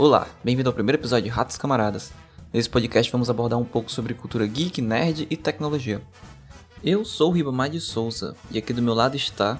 [0.00, 2.10] Olá, bem-vindo ao primeiro episódio de Ratos Camaradas.
[2.54, 6.00] Nesse podcast vamos abordar um pouco sobre cultura geek, nerd e tecnologia.
[6.82, 9.58] Eu sou o Ribamar de Souza e aqui do meu lado está.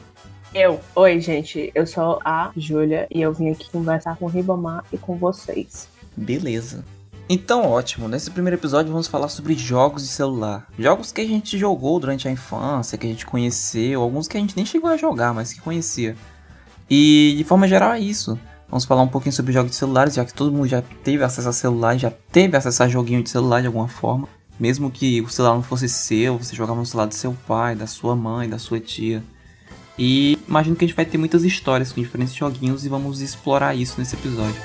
[0.55, 0.80] Eu.
[0.97, 1.71] Oi, gente.
[1.75, 5.91] Eu sou a Júlia e eu vim aqui conversar com o Ribamar e com vocês.
[6.16, 6.87] Beleza.
[7.29, 8.09] Então, ótimo.
[8.09, 10.66] Nesse primeiro episódio vamos falar sobre jogos de celular.
[10.79, 14.41] Jogos que a gente jogou durante a infância, que a gente conheceu, alguns que a
[14.41, 16.16] gente nem chegou a jogar, mas que conhecia.
[16.88, 18.41] E de forma geral é isso.
[18.70, 21.48] Vamos falar um pouquinho sobre jogos de celulares, já que todo mundo já teve acesso
[21.48, 24.28] a celular, já teve acesso a joguinho de celular de alguma forma.
[24.61, 27.88] Mesmo que o celular não fosse seu, você jogava no celular do seu pai, da
[27.88, 29.25] sua mãe, da sua tia.
[29.98, 33.75] E imagino que a gente vai ter muitas histórias com diferentes joguinhos e vamos explorar
[33.75, 34.61] isso nesse episódio.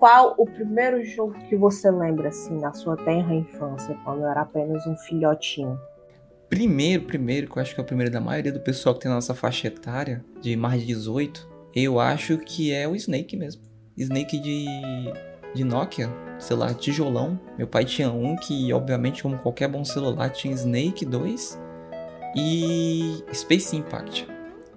[0.00, 4.86] Qual o primeiro jogo que você lembra, assim, na sua tenra infância, quando era apenas
[4.86, 5.78] um filhotinho?
[6.48, 9.10] Primeiro, primeiro, que eu acho que é o primeiro da maioria do pessoal que tem
[9.10, 13.60] na nossa faixa etária, de mais de 18, eu acho que é o Snake mesmo.
[13.94, 14.64] Snake de,
[15.54, 17.38] de Nokia, sei lá, tijolão.
[17.58, 21.60] Meu pai tinha um que, obviamente, como qualquer bom celular, tinha Snake 2
[22.34, 24.26] e Space Impact.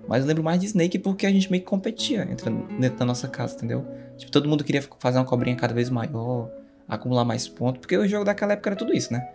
[0.08, 3.28] Mas eu lembro mais de Snake porque a gente meio que competia dentro da nossa
[3.28, 3.86] casa, entendeu?
[4.18, 6.52] Tipo, todo mundo queria fazer uma cobrinha cada vez maior,
[6.88, 9.26] acumular mais pontos, porque o jogo daquela época era tudo isso, né?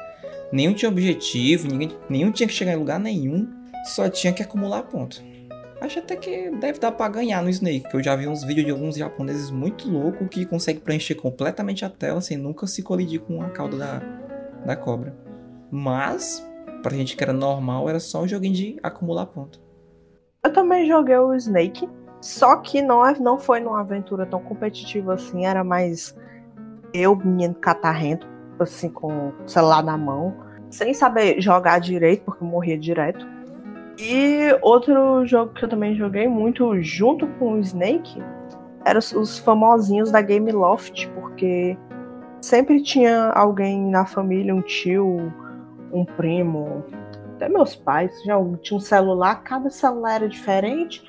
[0.53, 3.49] Nenhum tinha objetivo, ninguém, nenhum tinha que chegar em lugar nenhum,
[3.85, 5.23] só tinha que acumular pontos.
[5.81, 8.67] Acho até que deve dar para ganhar no Snake, que eu já vi uns vídeos
[8.67, 13.21] de alguns japoneses muito loucos que conseguem preencher completamente a tela sem nunca se colidir
[13.21, 14.03] com a cauda da,
[14.67, 15.17] da cobra.
[15.71, 16.45] Mas,
[16.83, 19.68] pra gente que era normal, era só um joguinho de acumular ponto.
[20.49, 21.87] Eu também joguei o Snake,
[22.23, 26.17] só que não, é, não foi numa aventura tão competitiva assim, era mais
[26.95, 28.27] eu, menino catarrento,
[28.59, 30.35] assim, com o celular na mão,
[30.71, 33.27] sem saber jogar direito, porque eu morria direto.
[33.99, 38.23] E outro jogo que eu também joguei muito junto com o Snake
[38.87, 41.77] eram os famosinhos da Game Loft, porque
[42.41, 45.31] sempre tinha alguém na família, um tio,
[45.93, 46.87] um primo,
[47.39, 51.03] até meus pais já tinha um celular, cada celular era diferente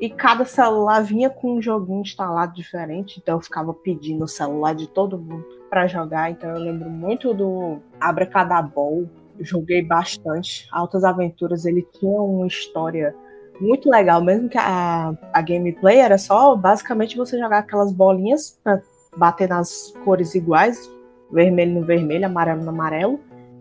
[0.00, 4.74] e cada celular vinha com um joguinho instalado diferente, então eu ficava pedindo o celular
[4.74, 9.08] de todo mundo para jogar, então eu lembro muito do Abracadabol,
[9.40, 10.68] joguei bastante.
[10.72, 13.14] Altas Aventuras, ele tinha uma história
[13.60, 18.80] muito legal, mesmo que a, a gameplay era só basicamente você jogar aquelas bolinhas para
[19.16, 20.90] bater nas cores iguais,
[21.32, 23.20] vermelho no vermelho, amarelo no amarelo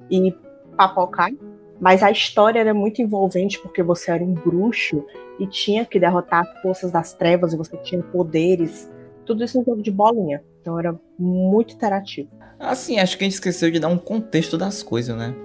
[0.09, 0.35] e
[0.75, 1.31] papocar.
[1.83, 5.05] Mas a história era muito envolvente porque você era um bruxo
[5.37, 8.89] e tinha que derrotar as forças das trevas e você tinha poderes.
[9.25, 10.41] Tudo isso no jogo de bolinha.
[10.61, 12.29] Então era muito interativo.
[12.57, 15.35] Assim, acho que a gente esqueceu de dar um contexto das coisas, né?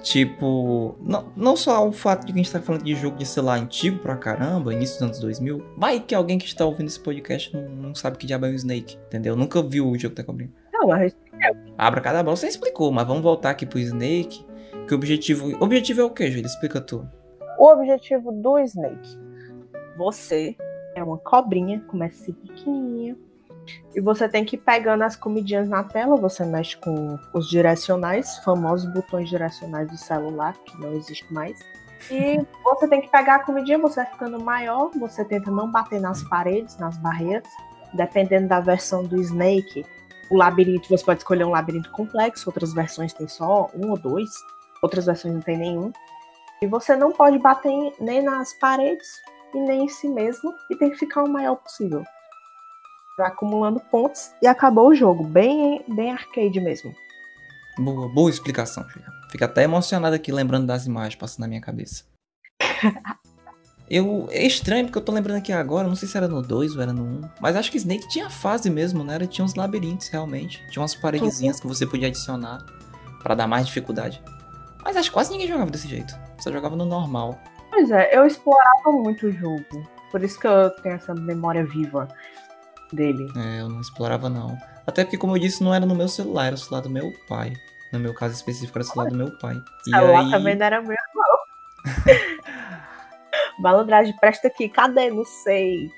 [0.00, 3.26] Tipo, não, não só o fato de que a gente tá falando de jogo de
[3.26, 5.60] celular antigo pra caramba, início dos anos 2000.
[5.76, 8.54] Vai que alguém que está ouvindo esse podcast não, não sabe que diabo é o
[8.54, 9.34] Snake, entendeu?
[9.34, 10.52] Nunca viu o jogo da cobrinha.
[10.72, 11.16] Não, mas.
[11.76, 14.48] Abra cada bola, você explicou, mas vamos voltar aqui pro Snake.
[14.86, 15.56] Que o objetivo.
[15.58, 16.46] O objetivo é o que, Júlia?
[16.46, 17.08] Explica tu.
[17.58, 19.18] O objetivo do Snake.
[19.96, 20.56] Você
[20.94, 23.16] é uma cobrinha, começa assim pequenininha.
[23.94, 28.38] E você tem que ir pegando as comidinhas na tela, você mexe com os direcionais,
[28.38, 31.58] famosos botões direcionais do celular, que não existe mais.
[32.10, 36.00] E você tem que pegar a comidinha, você vai ficando maior, você tenta não bater
[36.00, 37.48] nas paredes, nas barreiras.
[37.92, 39.84] Dependendo da versão do Snake,
[40.30, 44.30] o labirinto, você pode escolher um labirinto complexo, outras versões tem só um ou dois
[44.82, 45.92] outras versões não tem nenhum.
[46.62, 49.08] E você não pode bater nem nas paredes
[49.54, 52.04] e nem em si mesmo e tem que ficar o maior possível.
[53.16, 55.24] Vai acumulando pontos e acabou o jogo.
[55.24, 56.94] Bem, bem arcade mesmo.
[57.78, 59.08] Boa, boa explicação, Julia.
[59.30, 62.04] Fica até emocionado aqui lembrando das imagens passando na minha cabeça.
[63.88, 66.76] eu, é estranho porque eu tô lembrando aqui agora, não sei se era no 2
[66.76, 69.18] ou era no 1, um, mas acho que Snake tinha fase mesmo, né?
[69.26, 70.62] Tinha uns labirintos realmente.
[70.70, 72.64] Tinha umas paredezinhas que você podia adicionar
[73.22, 74.22] para dar mais dificuldade.
[74.82, 76.14] Mas acho que quase ninguém jogava desse jeito.
[76.38, 77.38] Só jogava no normal.
[77.70, 79.88] Pois é, eu explorava muito o jogo.
[80.10, 82.08] Por isso que eu tenho essa memória viva
[82.92, 83.28] dele.
[83.36, 84.58] É, eu não explorava não.
[84.86, 87.12] Até porque, como eu disse, não era no meu celular, era o celular do meu
[87.28, 87.52] pai.
[87.92, 89.56] No meu caso específico, era o celular do meu pai.
[89.86, 90.30] E celular aí...
[90.30, 91.40] também não era meu, não.
[93.60, 94.68] Malandragem, presta aqui.
[94.68, 95.10] Cadê?
[95.10, 95.90] Não sei.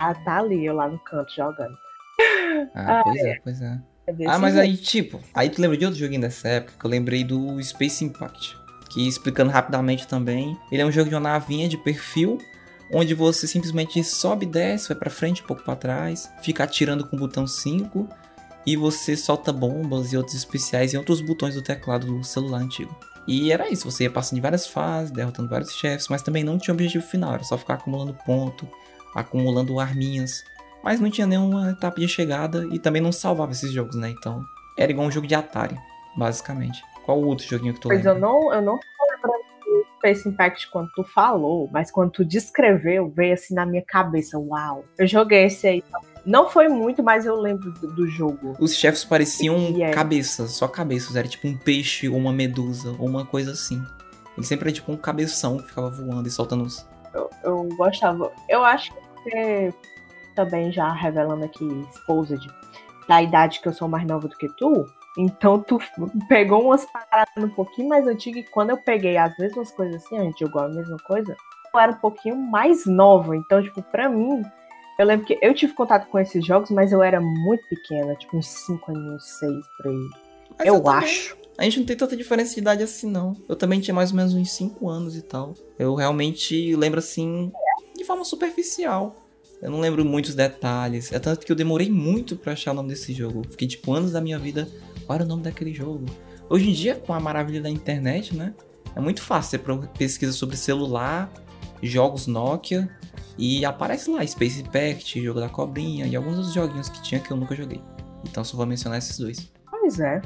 [0.00, 1.76] Ah, tá ali, eu lá no canto jogando.
[2.74, 3.78] Ah, pois é pois é.
[4.26, 7.24] Ah, mas aí, tipo, aí tu lembra de outro joguinho dessa época que eu lembrei
[7.24, 8.56] do Space Impact.
[8.90, 12.38] Que explicando rapidamente também, ele é um jogo de uma navinha de perfil
[12.92, 17.06] onde você simplesmente sobe e desce, vai para frente, um pouco para trás, fica atirando
[17.06, 18.08] com o botão 5
[18.66, 22.94] e você solta bombas e outros especiais e outros botões do teclado do celular antigo.
[23.26, 26.58] E era isso, você ia passando de várias fases, derrotando vários chefes, mas também não
[26.58, 28.68] tinha objetivo final, era só ficar acumulando ponto,
[29.14, 30.44] acumulando arminhas.
[30.84, 34.10] Mas não tinha nenhuma etapa de chegada e também não salvava esses jogos, né?
[34.10, 34.44] Então,
[34.76, 35.78] era igual um jogo de Atari,
[36.14, 36.84] basicamente.
[37.06, 38.12] Qual o outro joguinho que tu pois lembra?
[38.12, 42.24] eu não, eu não tô lembrando do Space Impact quando tu falou, mas quando tu
[42.24, 44.84] descreveu, veio assim na minha cabeça, uau.
[44.98, 45.82] Eu joguei esse aí.
[46.24, 48.54] Não foi muito, mas eu lembro do, do jogo.
[48.60, 49.90] Os chefes pareciam é.
[49.90, 51.16] cabeças, só cabeças.
[51.16, 53.82] Era tipo um peixe ou uma medusa ou uma coisa assim.
[54.36, 56.86] Ele sempre era tipo um cabeção que ficava voando e soltando os.
[57.14, 58.30] Eu, eu gostava.
[58.48, 59.74] Eu acho que você
[60.34, 62.46] também já revelando aqui, Exposed,
[63.08, 64.86] da idade que eu sou mais nova do que tu.
[65.16, 65.78] Então tu
[66.28, 70.18] pegou umas paradas um pouquinho mais antigas e quando eu peguei as mesmas coisas assim,
[70.18, 71.36] a gente jogou a mesma coisa,
[71.72, 73.36] eu era um pouquinho mais nova.
[73.36, 74.42] Então, tipo, pra mim,
[74.98, 78.36] eu lembro que eu tive contato com esses jogos, mas eu era muito pequena, tipo
[78.36, 80.08] uns 5 aninhos, 6 por aí.
[80.58, 81.36] Mas eu também- acho.
[81.56, 83.36] A gente não tem tanta diferença de idade assim, não.
[83.48, 85.54] Eu também tinha mais ou menos uns 5 anos e tal.
[85.78, 87.52] Eu realmente lembro assim,
[87.96, 89.14] de forma superficial.
[89.64, 91.10] Eu não lembro muitos detalhes.
[91.10, 93.42] É tanto que eu demorei muito pra achar o nome desse jogo.
[93.48, 94.68] Fiquei tipo anos da minha vida.
[95.06, 96.04] Qual era o nome daquele jogo?
[96.50, 98.52] Hoje em dia, com a maravilha da internet, né?
[98.94, 99.58] É muito fácil.
[99.58, 101.32] Você pesquisa sobre celular,
[101.82, 102.90] jogos Nokia.
[103.38, 107.30] E aparece lá Space Impact, jogo da cobrinha e alguns outros joguinhos que tinha que
[107.30, 107.80] eu nunca joguei.
[108.22, 109.50] Então só vou mencionar esses dois.
[109.70, 110.20] Pois é.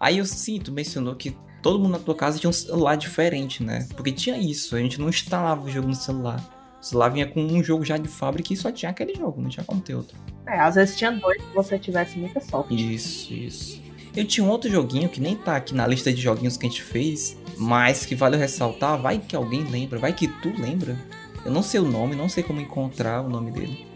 [0.00, 3.62] Aí eu sim, tu mencionou que todo mundo na tua casa tinha um celular diferente,
[3.62, 3.86] né?
[3.96, 6.59] Porque tinha isso, a gente não instalava o jogo no celular.
[6.80, 9.64] Celular vinha com um jogo já de fábrica e só tinha aquele jogo, não tinha
[9.64, 10.16] como ter outro.
[10.46, 12.94] É, às vezes tinha dois se você tivesse muita sorte.
[12.94, 13.82] Isso, isso.
[14.16, 16.68] Eu tinha um outro joguinho que nem tá aqui na lista de joguinhos que a
[16.68, 20.96] gente fez, mas que vale ressaltar, vai que alguém lembra, vai que tu lembra.
[21.44, 23.86] Eu não sei o nome, não sei como encontrar o nome dele.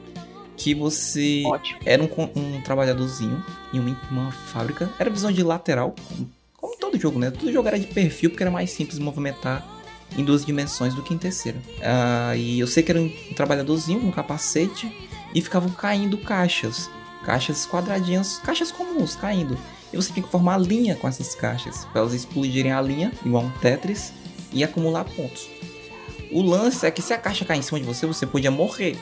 [0.57, 1.81] Que você Ótimo.
[1.85, 4.89] era um, um trabalhadorzinho em uma, uma fábrica.
[4.99, 7.31] Era visão de lateral, como, como todo jogo, né?
[7.31, 9.74] Todo jogo era de perfil porque era mais simples movimentar
[10.17, 11.59] em duas dimensões do que em terceira.
[11.83, 14.95] Ah, e eu sei que era um, trabalhadorzinho com um capacete
[15.35, 16.91] e ficavam caindo caixas.
[17.25, 19.59] Caixas quadradinhas, caixas comuns caindo.
[19.93, 23.45] E você tinha que formar linha com essas caixas, para elas explodirem a linha, igual
[23.45, 24.13] um Tetris,
[24.53, 25.49] e acumular pontos.
[26.31, 28.99] O lance é que se a caixa cair em cima de você, você podia morrer.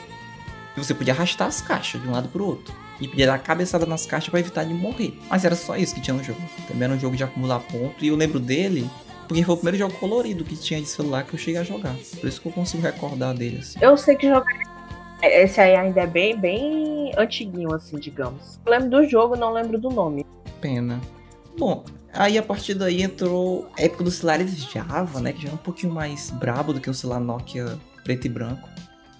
[0.75, 2.73] E você podia arrastar as caixas de um lado pro outro.
[3.01, 5.17] E podia dar cabeçada nas caixas para evitar de morrer.
[5.29, 6.39] Mas era só isso que tinha no jogo.
[6.67, 8.05] Também era um jogo de acumular ponto.
[8.05, 8.89] E eu lembro dele
[9.27, 11.95] porque foi o primeiro jogo colorido que tinha de celular que eu cheguei a jogar.
[12.19, 13.59] Por isso que eu consigo recordar dele.
[13.59, 13.79] Assim.
[13.81, 14.57] Eu sei que joguei.
[15.21, 18.59] Esse aí ainda é bem, bem antiguinho, assim, digamos.
[18.65, 20.25] Eu lembro do jogo, não lembro do nome.
[20.59, 20.99] Pena.
[21.57, 25.31] Bom, aí a partir daí entrou a época dos celulares Java, né?
[25.31, 28.67] Que já era um pouquinho mais brabo do que o celular Nokia preto e branco.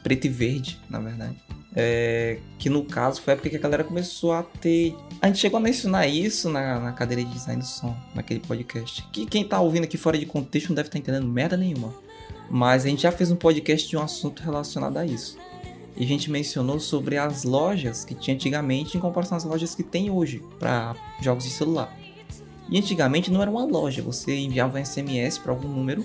[0.04, 1.36] Preto e verde, na verdade.
[1.76, 4.96] É, que no caso foi a época que a galera começou a ter.
[5.22, 9.04] A gente chegou a mencionar isso na, na cadeira de design do som, naquele podcast.
[9.12, 11.94] Que quem tá ouvindo aqui fora de contexto não deve estar entendendo merda nenhuma.
[12.50, 15.38] Mas a gente já fez um podcast de um assunto relacionado a isso.
[15.96, 19.84] E a gente mencionou sobre as lojas que tinha antigamente em comparação às lojas que
[19.84, 21.96] tem hoje para jogos de celular.
[22.70, 26.04] E antigamente não era uma loja, você enviava um SMS para algum número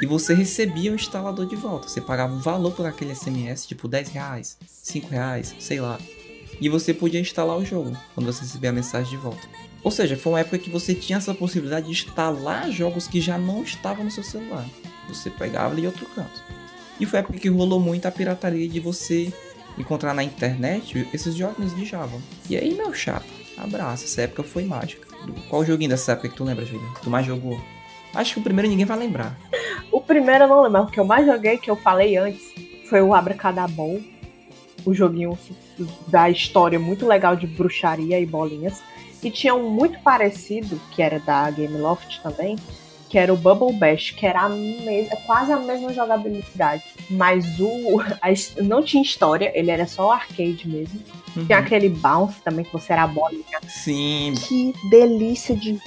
[0.00, 1.88] e você recebia o instalador de volta.
[1.88, 5.98] Você pagava um valor por aquele SMS, tipo 10 reais, 5 reais, sei lá.
[6.60, 9.46] E você podia instalar o jogo quando você recebia a mensagem de volta.
[9.82, 13.38] Ou seja, foi uma época que você tinha essa possibilidade de instalar jogos que já
[13.38, 14.66] não estavam no seu celular.
[15.08, 16.42] Você pegava ali outro canto.
[16.98, 19.32] E foi a época que rolou muito a pirataria de você
[19.78, 22.20] encontrar na internet esses jogos de Java.
[22.48, 23.26] E aí, meu chato,
[23.56, 25.08] abraço, essa época foi mágica.
[25.48, 26.88] Qual joguinho dessa época que tu lembra, Julia?
[27.02, 27.58] Tu mais jogou?
[28.14, 29.38] Acho que o primeiro ninguém vai lembrar.
[29.92, 32.52] O primeiro eu não lembro, mas o que eu mais joguei, que eu falei antes,
[32.88, 34.00] foi o Abracadabol.
[34.84, 35.38] O joguinho
[36.08, 38.82] da história muito legal de bruxaria e bolinhas.
[39.22, 42.56] E tinha um muito parecido, que era da Gameloft também,
[43.10, 46.84] que era o Bubble Bash, que era a mesma, quase a mesma jogabilidade.
[47.10, 51.00] Mas o a não tinha história, ele era só arcade mesmo.
[51.36, 51.44] Uhum.
[51.44, 53.60] Tinha aquele bounce também, que você era a bolinha.
[53.68, 55.78] Sim, Que delícia de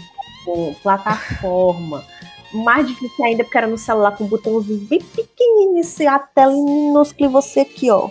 [0.83, 2.05] plataforma.
[2.53, 6.53] Mais difícil ainda porque era no celular com um botãozinho bem pequenininho, assim, a tela
[6.53, 8.09] minúscula você aqui, ó,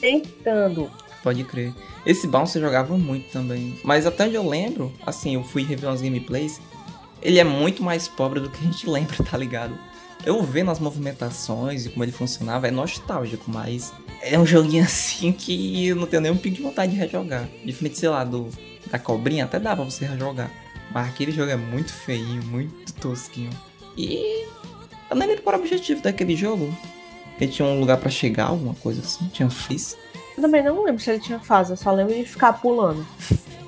[0.00, 0.90] tentando.
[1.22, 1.72] pode crer.
[2.06, 3.78] Esse bounce eu jogava muito também.
[3.84, 6.60] Mas até onde eu lembro, assim, eu fui rever umas gameplays.
[7.20, 9.76] Ele é muito mais pobre do que a gente lembra, tá ligado?
[10.24, 13.92] Eu vendo as movimentações e como ele funcionava é nostálgico, mas
[14.22, 17.48] é um joguinho assim que eu não tenho nenhum pico de vontade de rejogar.
[17.64, 18.48] Diferente, sei lá, do
[18.90, 20.50] da cobrinha, até dá pra você rejogar.
[20.92, 23.50] Mas aquele jogo é muito feinho, muito tosquinho.
[23.96, 24.46] E
[25.08, 26.72] qual era o objetivo daquele jogo.
[27.40, 29.26] Ele tinha um lugar pra chegar, alguma coisa assim.
[29.28, 29.96] Tinha fizz.
[30.36, 33.04] Eu também não lembro se ele tinha fase, eu só lembro de ficar pulando.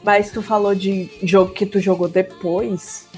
[0.04, 3.08] Mas tu falou de jogo que tu jogou depois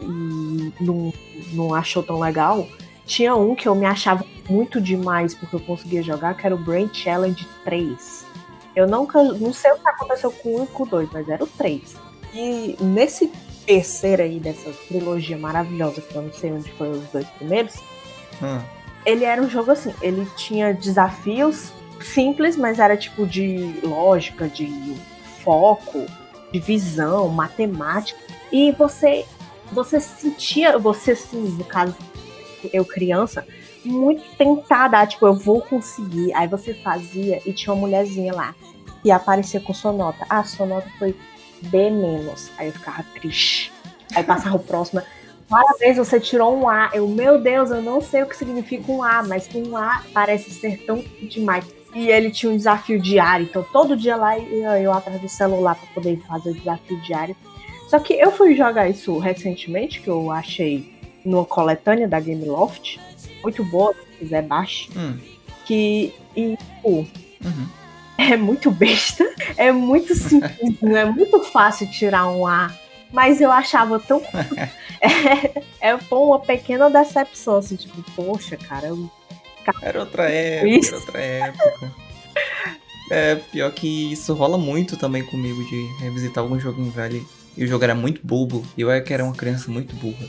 [0.00, 1.12] e não,
[1.52, 2.66] não achou tão legal.
[3.04, 6.58] Tinha um que eu me achava muito demais porque eu conseguia jogar, que era o
[6.58, 8.26] Brain Challenge 3.
[8.74, 11.28] Eu nunca, não sei o que aconteceu com o 1 e com o 2, mas
[11.28, 11.96] era o 3.
[12.34, 13.30] E nesse
[13.66, 17.74] terceiro aí, dessa trilogia maravilhosa, que eu não sei onde foram os dois primeiros,
[18.42, 18.60] Hum.
[19.04, 24.94] ele era um jogo assim, ele tinha desafios simples, mas era tipo de lógica, de
[25.42, 26.04] foco,
[26.52, 28.18] de visão, matemática.
[28.52, 29.24] E você
[29.72, 31.96] você sentia, você sim, no caso
[32.72, 33.44] eu criança,
[33.84, 36.32] muito tentada, tipo, eu vou conseguir.
[36.34, 38.54] Aí você fazia e tinha uma mulherzinha lá
[39.04, 40.24] e aparecia com sua nota.
[40.28, 41.16] Ah, sua nota foi
[41.62, 42.50] B menos.
[42.58, 43.72] Aí eu ficava triste.
[44.14, 45.02] Aí passava o próximo.
[45.48, 46.90] Parabéns, você tirou um A.
[46.92, 50.50] Eu, meu Deus, eu não sei o que significa um A, mas um A parece
[50.50, 51.64] ser tão demais.
[51.94, 55.76] E ele tinha um desafio diário, então todo dia lá ia eu atrás do celular
[55.76, 57.34] para poder fazer o desafio diário.
[57.88, 60.92] Só que eu fui jogar isso recentemente, que eu achei
[61.24, 62.98] numa coletânea da Game Loft,
[63.42, 65.16] muito boa, se quiser baixe, Hum.
[65.64, 66.90] que e, pô,
[67.44, 67.66] Uhum.
[68.18, 69.24] É muito besta,
[69.56, 72.72] é muito simples, é muito fácil tirar um A,
[73.12, 74.22] mas eu achava tão.
[75.00, 79.10] é, é foi uma pequena decepção, assim, tipo, poxa, cara, eu-
[79.82, 80.88] Era outra época, Isso.
[80.94, 81.94] era outra época.
[83.10, 87.24] É, pior que isso rola muito também comigo de revisitar algum joguinho velho.
[87.56, 90.26] E o jogo era muito bobo, e eu era que era uma criança muito burra.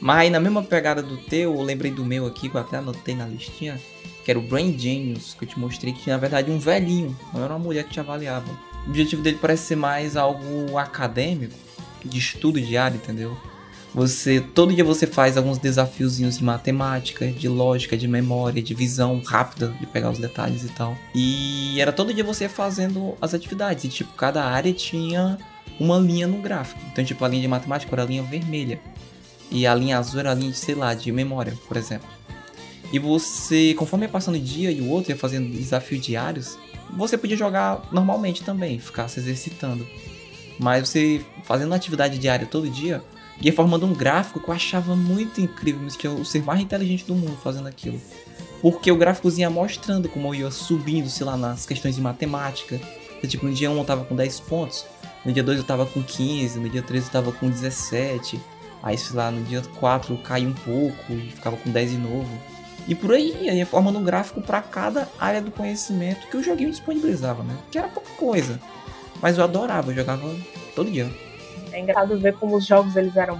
[0.00, 2.78] Mas aí na mesma pegada do teu, eu lembrei do meu aqui, que eu até
[2.78, 3.80] anotei na listinha,
[4.24, 7.44] que era o Brain Genius, que eu te mostrei que na verdade um velhinho, não
[7.44, 8.50] era uma mulher que te avaliava.
[8.86, 11.54] O objetivo dele parece ser mais algo acadêmico,
[12.04, 13.36] de estudo diário, entendeu?
[13.94, 19.22] Você todo dia você faz alguns desafiozinhos de matemática, de lógica, de memória, de visão
[19.24, 20.96] rápida, de pegar os detalhes e tal.
[21.14, 23.84] E era todo dia você fazendo as atividades.
[23.84, 25.38] E tipo, cada área tinha
[25.78, 26.80] uma linha no gráfico.
[26.92, 28.80] Então, tipo, a linha de matemática era a linha vermelha.
[29.48, 32.08] E a linha azul era a linha, de, sei lá, de memória, por exemplo.
[32.94, 36.56] E você, conforme ia passando o dia e o outro ia fazendo desafios diários,
[36.96, 39.84] você podia jogar normalmente também, ficar se exercitando.
[40.60, 43.02] Mas você fazendo atividade diária todo dia,
[43.40, 47.04] ia formando um gráfico que eu achava muito incrível, me sentia o ser mais inteligente
[47.04, 48.00] do mundo fazendo aquilo.
[48.62, 52.80] Porque o gráficozinho ia mostrando como eu ia subindo, sei lá, nas questões de matemática.
[53.18, 54.86] Então, tipo, no dia 1 eu tava com 10 pontos,
[55.24, 58.38] no dia 2 eu tava com 15, no dia 3 eu tava com 17.
[58.80, 61.96] Aí, sei lá, no dia 4 eu caí um pouco e ficava com 10 de
[61.96, 62.53] novo.
[62.86, 66.42] E por aí, aí ia formando um gráfico para cada área do conhecimento que o
[66.42, 67.56] joguinho disponibilizava, né?
[67.70, 68.60] Que era pouca coisa.
[69.22, 70.28] Mas eu adorava, eu jogava
[70.74, 71.10] todo dia.
[71.72, 73.38] É engraçado ver como os jogos eles eram.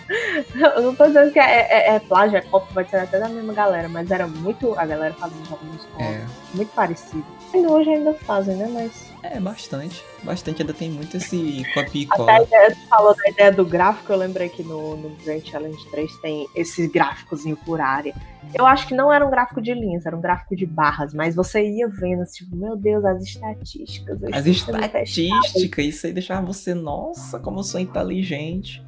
[0.76, 3.28] eu não tô dizendo que é, é, é plágio, é cópia, vai ser até da
[3.28, 4.78] mesma galera, mas era muito.
[4.78, 7.24] A galera fazendo jogos É, muito parecido.
[7.54, 8.68] Ainda hoje ainda fazem, né?
[8.72, 9.09] Mas.
[9.22, 10.02] É bastante.
[10.22, 12.42] Bastante, ainda tem muito esse copia e Até cola.
[12.42, 16.16] ideia, tu falou da ideia do gráfico, eu lembrei que no, no Grand Challenge 3
[16.18, 18.14] tem esse gráficozinho por área.
[18.54, 21.34] Eu acho que não era um gráfico de linhas, era um gráfico de barras, mas
[21.34, 24.18] você ia vendo, tipo, meu Deus, as estatísticas.
[24.32, 28.82] As estatísticas, isso aí deixava você, nossa, como eu sou inteligente.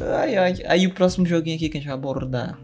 [0.00, 0.54] Ai, ai.
[0.66, 2.58] Aí o próximo joguinho aqui que a gente vai abordar.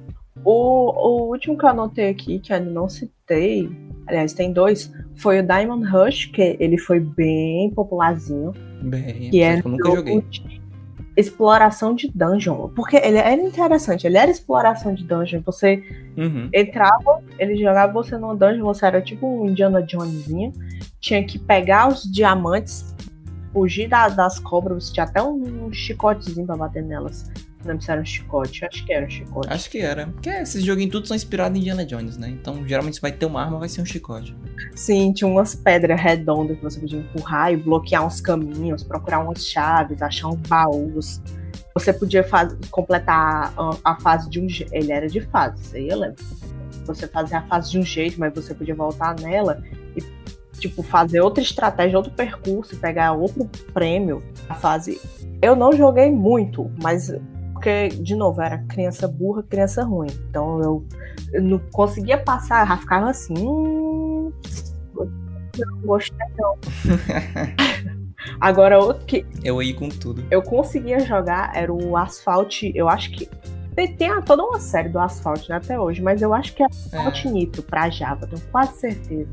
[0.45, 3.69] O, o último que eu anotei aqui, que eu ainda não citei,
[4.07, 8.53] aliás, tem dois, foi o Diamond Rush, que ele foi bem popularzinho.
[8.83, 10.21] Bem, que é eu nunca joguei.
[10.23, 10.63] de
[11.17, 12.69] exploração de dungeon.
[12.71, 15.41] Porque ele era interessante, ele era exploração de dungeon.
[15.47, 15.83] Você
[16.17, 16.49] Uhum.
[16.53, 20.53] entrava, ele jogava você numa dungeon, você era tipo um Indiana Jonesinho,
[21.01, 22.95] tinha que pegar os diamantes,
[23.53, 27.31] fugir da- das cobras, tinha até um, um chicotezinho pra bater nelas.
[27.65, 29.49] Não se era um chicote, acho que era um chicote.
[29.53, 30.07] Acho que era.
[30.07, 32.29] Porque esses joguinhos tudo são inspirados em Indiana Jones, né?
[32.29, 34.37] Então, geralmente, se vai ter uma arma, vai ser um chicote.
[34.75, 39.47] Sim, tinha umas pedras redondas que você podia empurrar e bloquear uns caminhos, procurar umas
[39.47, 41.23] chaves, achar uns baús.
[41.75, 44.73] Você podia faz- completar a, a fase de um jeito.
[44.73, 46.23] Ele era de fase, isso aí eu lembro.
[46.87, 49.63] Você fazia a fase de um jeito, mas você podia voltar nela
[49.97, 50.03] e,
[50.61, 54.23] tipo, fazer outra estratégia, outro percurso, pegar outro prêmio.
[54.49, 55.01] A fase.
[55.43, 57.13] Eu não joguei muito, mas.
[57.55, 60.11] Porque, de novo, era criança burra, criança ruim.
[60.29, 60.85] Então eu,
[61.33, 63.35] eu não conseguia passar, eu ficava assim.
[63.39, 64.31] Hum,
[65.57, 66.57] não gostei não.
[68.41, 70.25] Agora, outro que Eu ia com tudo.
[70.31, 72.63] eu conseguia jogar era o Asphalt.
[72.75, 73.29] Eu acho que.
[73.75, 76.67] Tem, tem toda uma série do Asphalt né, até hoje, mas eu acho que é
[76.67, 79.29] Asphalt Nitro pra Java, tenho quase certeza.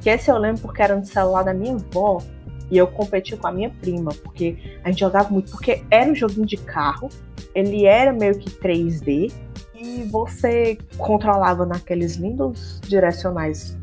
[0.00, 2.22] Que esse eu lembro porque era no celular da minha avó.
[2.70, 6.14] E eu competia com a minha prima, porque a gente jogava muito, porque era um
[6.14, 7.08] joguinho de carro,
[7.54, 9.32] ele era meio que 3D,
[9.74, 13.76] e você controlava naqueles lindos direcionais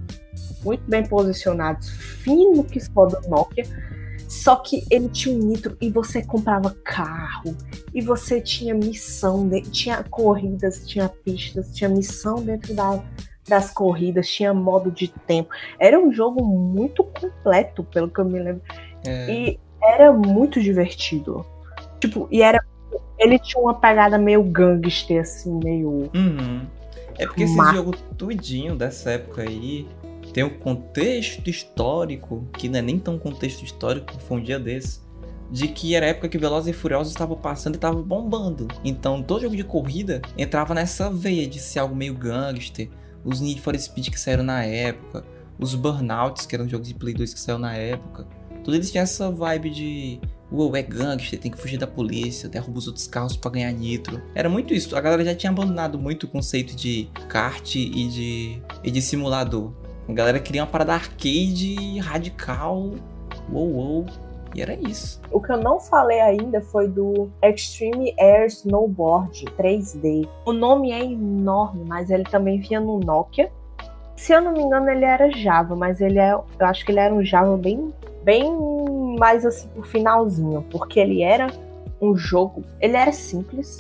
[0.64, 3.66] muito bem posicionados, fino que só do Nokia.
[4.28, 7.56] Só que ele tinha um nitro e você comprava carro,
[7.94, 13.04] e você tinha missão, tinha corridas, tinha pistas, tinha missão dentro da,
[13.48, 15.50] das corridas, tinha modo de tempo.
[15.80, 18.62] Era um jogo muito completo, pelo que eu me lembro.
[19.06, 19.32] É.
[19.32, 21.46] E era muito divertido.
[22.00, 22.64] Tipo, e era.
[23.18, 26.10] Ele tinha uma pegada meio gangster, assim, meio.
[26.14, 26.66] Uhum.
[27.18, 29.88] É porque esse jogo tudinho dessa época aí
[30.34, 35.00] tem um contexto histórico, que não é nem tão contexto histórico, foi um dia desse,
[35.52, 38.68] de que era a época que Velozes e Furiosos estavam passando e estavam bombando.
[38.84, 42.90] Então todo jogo de corrida entrava nessa veia de ser algo meio gangster,
[43.24, 45.26] os Need for Speed que saíram na época,
[45.60, 48.28] os Burnouts, que eram jogos de Play 2 que saíram na época.
[48.64, 52.78] Todos eles tinham essa vibe de uou, é gangster, tem que fugir da polícia, derruba
[52.78, 54.22] os outros carros para ganhar nitro.
[54.36, 54.96] Era muito isso.
[54.96, 59.74] A galera já tinha abandonado muito o conceito de kart e de, e de simulador.
[60.08, 62.94] A galera queria uma parada arcade radical.
[63.52, 64.06] Uou, uou.
[64.56, 65.20] E era isso.
[65.32, 70.28] O que eu não falei ainda foi do Extreme Air Snowboard 3D.
[70.46, 73.52] O nome é enorme, mas ele também vinha no Nokia.
[74.16, 77.00] Se eu não me engano, ele era Java, mas ele é, eu acho que ele
[77.00, 77.92] era um Java bem,
[78.24, 78.56] bem
[79.18, 81.48] mais assim pro finalzinho, porque ele era
[82.00, 83.80] um jogo, ele era simples.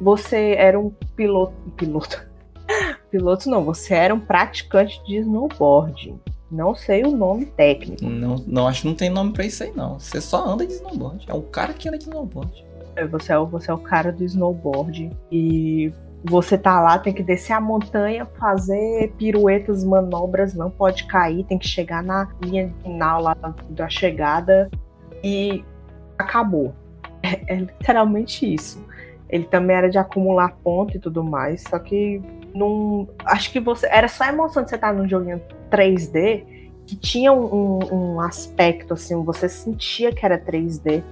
[0.00, 2.26] Você era um piloto, piloto.
[3.10, 6.14] piloto não, você era um praticante de snowboard.
[6.52, 8.04] Não sei o nome técnico.
[8.04, 9.98] Não, não acho que não tem nome pra isso aí, não.
[9.98, 11.24] Você só anda de snowboard.
[11.26, 12.66] É o cara que anda de snowboard.
[12.94, 15.10] É, você é, você é o cara do snowboard.
[15.30, 15.90] E
[16.22, 21.58] você tá lá, tem que descer a montanha, fazer piruetas, manobras, não pode cair, tem
[21.58, 23.36] que chegar na linha final lá
[23.70, 24.70] da chegada
[25.24, 25.64] e
[26.18, 26.74] acabou.
[27.24, 28.84] É, é literalmente isso.
[29.28, 32.20] Ele também era de acumular ponto e tudo mais, só que
[32.54, 33.08] não.
[33.24, 33.86] Acho que você.
[33.86, 36.44] Era só a emoção de você estar num joguinho 3D
[36.86, 41.02] que tinha um, um, aspecto assim, você sentia que era 3D.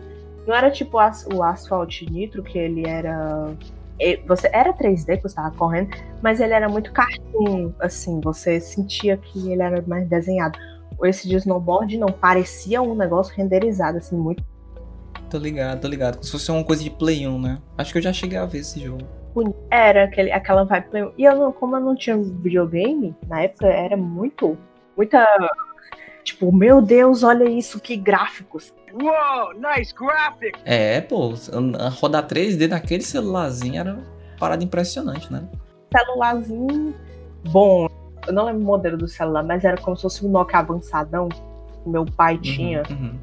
[0.47, 3.55] Não era tipo o Asphalt Nitro, que ele era.
[4.27, 5.91] Você era 3D que você estava correndo,
[6.23, 10.59] mas ele era muito cartoon, assim, você sentia que ele era mais desenhado.
[11.05, 14.43] Esse de snowboard não parecia um negócio renderizado, assim, muito.
[15.29, 16.15] Tô ligado, tô ligado.
[16.15, 17.59] Como se fosse uma coisa de Play 1, né?
[17.77, 19.20] Acho que eu já cheguei a ver esse jogo
[19.71, 21.13] era aquele, aquela vibe Play 1.
[21.19, 24.59] E eu não, como eu não tinha videogame, na época era muito
[24.97, 25.27] muita.
[26.23, 28.73] Tipo, meu Deus, olha isso, que gráficos.
[28.93, 30.59] Uou, nice graphic!
[30.65, 31.33] É, pô,
[32.01, 34.05] rodar 3D naquele celularzinho era uma
[34.39, 35.49] parada impressionante, né?
[35.97, 36.95] Celularzinho
[37.49, 37.89] bom.
[38.27, 41.29] Eu não lembro o modelo do celular, mas era como se fosse um Nokia avançadão
[41.29, 41.41] que
[41.89, 42.83] meu pai uhum, tinha.
[42.91, 43.19] Uhum.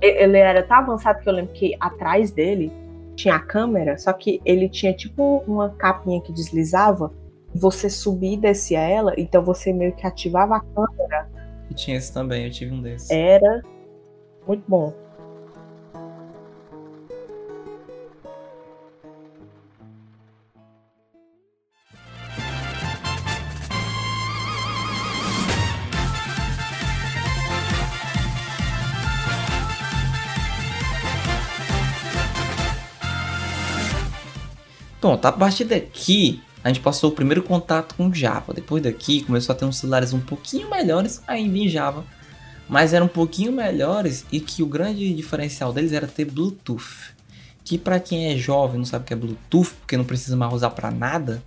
[0.00, 2.70] Ele era tão avançado que eu lembro que atrás dele
[3.18, 7.12] tinha a câmera, só que ele tinha tipo uma capinha que deslizava
[7.52, 11.28] você subir e descia ela, então você meio que ativava a câmera.
[11.68, 13.10] E tinha esse também, eu tive um desses.
[13.10, 13.60] Era
[14.46, 14.94] muito bom.
[35.08, 38.52] Pronto, a partir daqui a gente passou o primeiro contato com Java.
[38.52, 42.04] Depois daqui começou a ter uns celulares um pouquinho melhores, ainda em Java,
[42.68, 47.14] mas eram um pouquinho melhores e que o grande diferencial deles era ter Bluetooth.
[47.64, 50.52] Que para quem é jovem não sabe o que é Bluetooth, porque não precisa mais
[50.52, 51.42] usar para nada,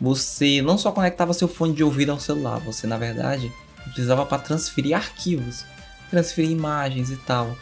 [0.00, 3.52] você não só conectava seu fone de ouvido ao celular, você na verdade
[3.84, 5.66] precisava para transferir arquivos,
[6.08, 7.54] transferir imagens e tal.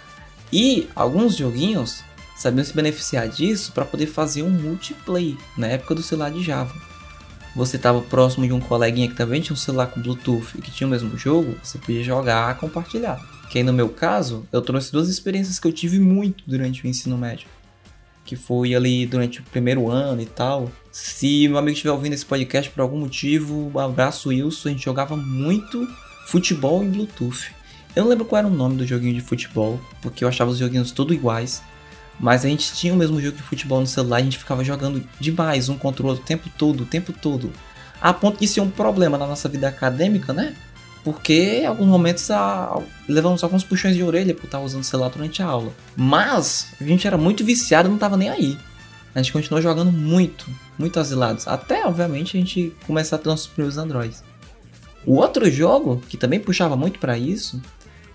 [0.53, 2.05] E alguns joguinhos
[2.41, 6.91] sabiam se beneficiar disso para poder fazer um multiplayer na época do celular de Java
[7.55, 10.71] você estava próximo de um coleguinha que também tinha um celular com Bluetooth e que
[10.71, 13.21] tinha o mesmo jogo, você podia jogar compartilhar.
[13.51, 16.89] Que aí no meu caso, eu trouxe duas experiências que eu tive muito durante o
[16.89, 17.49] ensino médio.
[18.25, 20.71] Que foi ali durante o primeiro ano e tal.
[20.93, 24.85] Se meu amigo estiver ouvindo esse podcast por algum motivo, um abraço Wilson, a gente
[24.85, 25.89] jogava muito
[26.27, 27.53] futebol em Bluetooth.
[27.97, 30.59] Eu não lembro qual era o nome do joguinho de futebol, porque eu achava os
[30.59, 31.61] joguinhos todos iguais.
[32.21, 35.03] Mas a gente tinha o mesmo jogo de futebol no celular, a gente ficava jogando
[35.19, 37.51] demais um contra o outro o tempo todo, o tempo todo.
[37.99, 40.55] A ponto de ser um problema na nossa vida acadêmica, né?
[41.03, 42.79] Porque em alguns momentos a...
[43.09, 45.73] levamos alguns puxões de orelha por estar usando o celular durante a aula.
[45.97, 48.59] Mas a gente era muito viciado e não tava nem aí.
[49.15, 50.47] A gente continuou jogando muito,
[50.79, 51.49] muito asilados.
[51.49, 54.23] Até, obviamente, a gente começar a ter nossos primeiros androids.
[55.05, 57.61] O outro jogo, que também puxava muito para isso,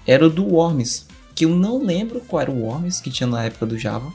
[0.06, 1.08] era o do Worms.
[1.36, 4.12] Que eu não lembro qual era o Worms que tinha na época do Java,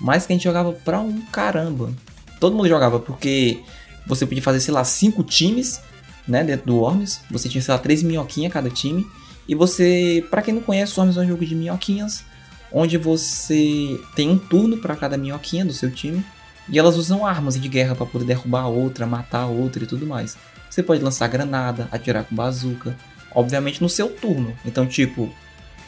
[0.00, 1.92] mas que a gente jogava pra um caramba.
[2.38, 3.60] Todo mundo jogava porque
[4.06, 5.80] você podia fazer, sei lá, cinco times,
[6.26, 7.20] né, dentro do Worms.
[7.30, 9.06] Você tinha, sei lá, três minhoquinhas cada time.
[9.48, 12.24] E você, para quem não conhece, o Worms é um jogo de minhoquinhas,
[12.72, 16.24] onde você tem um turno para cada minhoquinha do seu time.
[16.68, 19.86] E elas usam armas de guerra para poder derrubar a outra, matar a outra e
[19.86, 20.36] tudo mais.
[20.70, 22.96] Você pode lançar granada, atirar com bazuca,
[23.34, 24.56] obviamente no seu turno.
[24.64, 25.34] Então, tipo,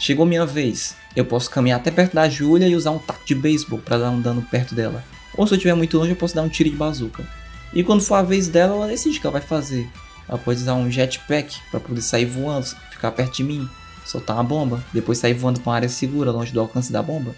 [0.03, 3.37] chegou minha vez, eu posso caminhar até perto da Júlia e usar um taco de
[3.37, 5.05] beisebol para dar um dano perto dela.
[5.37, 7.25] Ou se eu estiver muito longe, eu posso dar um tiro de bazuca.
[7.73, 9.88] E quando for a vez dela, ela decide o que ela vai fazer.
[10.29, 13.69] Ela pode usar um jetpack para poder sair voando, ficar perto de mim,
[14.05, 17.33] soltar uma bomba, depois sair voando para uma área segura, longe do alcance da bomba.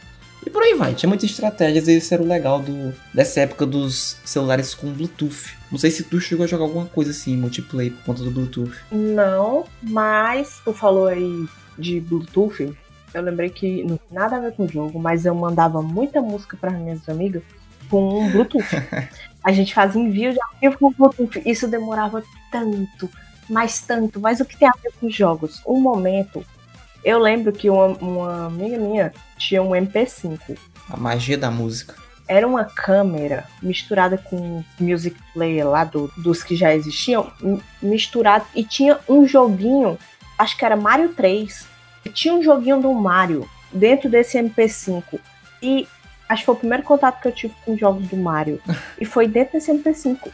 [0.46, 3.66] E por aí vai, tinha muitas estratégias e isso era o legal do, dessa época
[3.66, 5.54] dos celulares com Bluetooth.
[5.70, 8.74] Não sei se tu chegou a jogar alguma coisa assim, multiplayer por conta do Bluetooth.
[8.90, 11.46] Não, mas tu falou aí
[11.78, 12.74] de Bluetooth.
[13.12, 16.20] Eu lembrei que não tem nada a ver com o jogo, mas eu mandava muita
[16.20, 17.42] música para minhas amigas
[17.88, 18.64] com um Bluetooth.
[19.44, 21.42] a gente fazia envio de arquivo com Bluetooth.
[21.44, 23.08] Isso demorava tanto,
[23.48, 24.18] mais tanto.
[24.20, 25.62] Mas o que tem a ver com jogos?
[25.66, 26.44] Um momento
[27.04, 30.56] eu lembro que uma, uma amiga minha tinha um MP5.
[30.88, 31.94] A magia da música.
[32.26, 37.30] Era uma câmera misturada com music player lá do, dos que já existiam,
[37.82, 39.98] misturado e tinha um joguinho,
[40.38, 41.66] acho que era Mario 3.
[42.12, 45.18] Tinha um joguinho do Mario dentro desse MP5.
[45.62, 45.88] E
[46.28, 48.60] acho que foi o primeiro contato que eu tive com jogos do Mario.
[49.00, 50.30] e foi dentro desse MP5.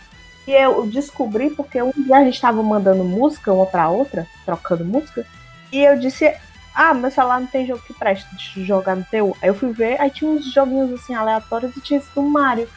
[0.47, 4.85] E eu descobri porque um dia a gente estava mandando música uma para outra, trocando
[4.85, 5.27] música.
[5.73, 6.35] E eu disse,
[6.75, 9.37] ah, meu celular não tem jogo que presta, de jogar no teu.
[9.41, 12.69] Aí eu fui ver, aí tinha uns joguinhos assim aleatórios e tinha esse do Mario.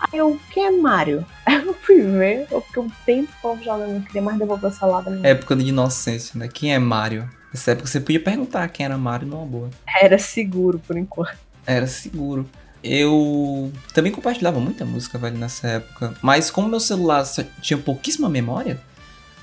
[0.00, 1.24] Aí eu, quem é Mario?
[1.44, 5.02] Aí eu fui ver, eu fiquei um tempo jogando, não queria mais devolver o celular
[5.02, 6.48] da minha Época de inocência, né?
[6.48, 7.28] Quem é Mario?
[7.52, 9.70] Nessa época você podia perguntar quem era Mario numa boa.
[10.00, 11.36] Era seguro, por enquanto.
[11.66, 12.48] Era seguro.
[12.82, 16.14] Eu também compartilhava muita música, velho, nessa época.
[16.22, 17.24] Mas como meu celular
[17.60, 18.80] tinha pouquíssima memória,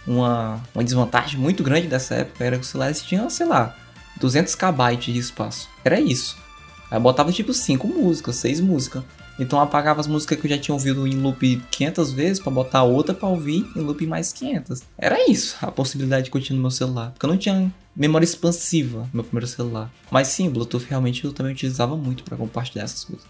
[0.08, 3.76] uma, uma desvantagem muito grande dessa época era que os celulares tinham, sei lá,
[4.20, 5.70] 200 KB de espaço.
[5.84, 6.38] Era isso.
[6.90, 9.04] Aí eu botava tipo 5 músicas, 6 músicas.
[9.40, 12.52] Então eu apagava as músicas que eu já tinha ouvido em loop 500 vezes para
[12.52, 14.84] botar outra para ouvir em loop mais 500.
[14.98, 17.12] Era isso a possibilidade eu tinha no meu celular.
[17.12, 19.90] Porque eu não tinha memória expansiva no meu primeiro celular.
[20.12, 23.26] Mas sim, Bluetooth realmente eu também utilizava muito para compartilhar essas coisas.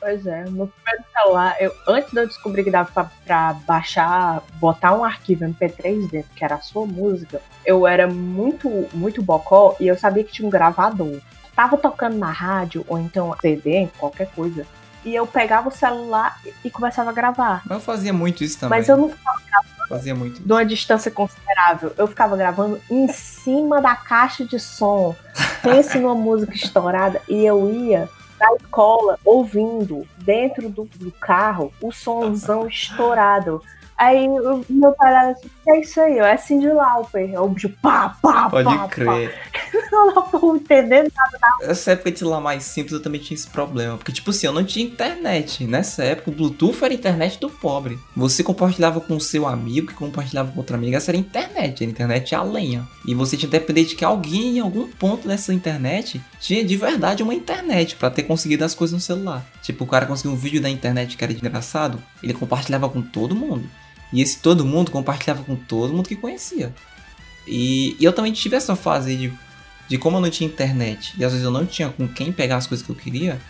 [0.00, 4.44] Pois é, no primeiro celular, eu, antes de eu descobrir que dava pra, pra, baixar,
[4.60, 9.76] botar um arquivo MP3 dentro, que era a sua música, eu era muito, muito bocó
[9.80, 11.20] e eu sabia que tinha um gravador.
[11.54, 14.64] Tava tocando na rádio, ou então CD, qualquer coisa,
[15.08, 17.62] e eu pegava o celular e começava a gravar.
[17.64, 18.78] Mas eu fazia muito isso também.
[18.78, 20.42] Mas eu não ficava gravando fazia muito.
[20.42, 21.94] de uma distância considerável.
[21.96, 25.16] Eu ficava gravando em cima da caixa de som.
[25.62, 31.90] Pense numa música estourada e eu ia da escola ouvindo dentro do, do carro o
[31.90, 33.62] somzão estourado.
[33.98, 37.30] Aí o meu pai era assim, é isso aí, ó, é Cindy Lauper.
[37.32, 39.34] É o bicho pá, pá, Pode pá, crer.
[39.34, 39.78] Pá.
[39.90, 41.66] não dá pra entender nada.
[41.66, 43.96] Nessa época de lá mais simples eu também tinha esse problema.
[43.98, 45.64] Porque, tipo assim, eu não tinha internet.
[45.66, 47.98] Nessa época, o Bluetooth era a internet do pobre.
[48.16, 51.82] Você compartilhava com o seu amigo, que compartilhava com outra amiga, essa era a internet.
[51.82, 52.86] A internet é a lenha.
[53.04, 56.76] E você tinha que depender de que alguém em algum ponto dessa internet tinha de
[56.76, 59.44] verdade uma internet para ter conseguido as coisas no celular.
[59.60, 63.34] Tipo, o cara conseguiu um vídeo da internet que era engraçado, ele compartilhava com todo
[63.34, 63.68] mundo.
[64.12, 66.74] E esse todo mundo compartilhava com todo mundo que conhecia.
[67.46, 69.32] E, e eu também tive essa fase de,
[69.88, 72.56] de como eu não tinha internet e às vezes eu não tinha com quem pegar
[72.56, 73.40] as coisas que eu queria,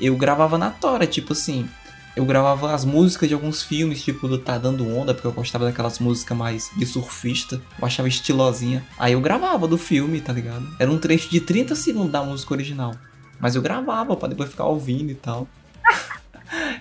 [0.00, 1.68] eu gravava na tora, tipo assim.
[2.16, 5.64] Eu gravava as músicas de alguns filmes, tipo do Tá Dando Onda, porque eu gostava
[5.64, 8.84] daquelas músicas mais de surfista, eu achava estilosinha.
[8.96, 10.64] Aí eu gravava do filme, tá ligado?
[10.78, 12.94] Era um trecho de 30 segundos da música original.
[13.40, 15.48] Mas eu gravava pra depois ficar ouvindo e tal.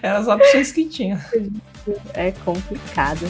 [0.04, 1.26] Eram as opções que tinha.
[2.14, 3.26] É complicado.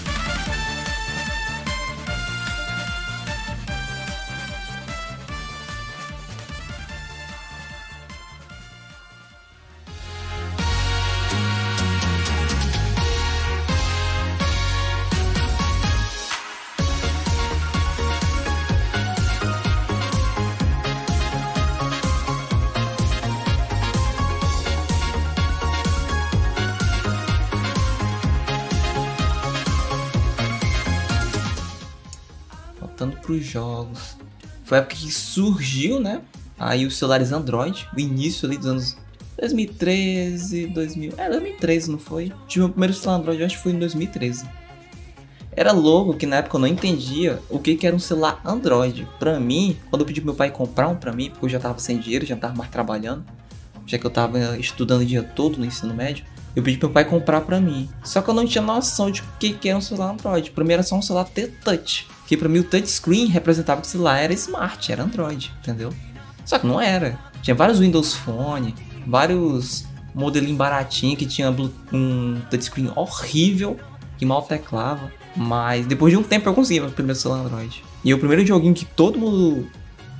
[33.54, 34.18] Jogos.
[34.66, 36.22] Foi a época que surgiu, né?
[36.58, 38.98] Aí os celulares Android, o início ali dos anos
[39.38, 41.14] 2013, 2000.
[41.18, 42.32] É, 2013, não foi?
[42.48, 44.46] Tive meu primeiro celular Android, acho que foi em 2013.
[45.56, 49.08] Era louco que na época eu não entendia o que, que era um celular Android.
[49.20, 51.60] Pra mim, quando eu pedi pro meu pai comprar um pra mim, porque eu já
[51.60, 53.24] tava sem dinheiro, já tava mais trabalhando,
[53.86, 56.94] já que eu tava estudando o dia todo no ensino médio, eu pedi pro meu
[56.94, 57.90] pai comprar pra mim.
[58.04, 60.50] Só que eu não tinha noção de o que, que era um celular Android.
[60.52, 61.28] Pra mim era só um celular
[61.64, 62.08] touch.
[62.28, 65.94] Que pra mim o touchscreen representava que o celular era smart, era Android, entendeu?
[66.46, 67.20] Só que não era.
[67.42, 68.74] Tinha vários Windows Phone,
[69.06, 71.54] vários modelinho baratinho que tinha
[71.92, 73.78] um touchscreen horrível,
[74.18, 75.12] que mal teclava.
[75.36, 77.84] Mas depois de um tempo eu consegui meu primeiro celular Android.
[78.04, 79.68] E o primeiro joguinho que todo mundo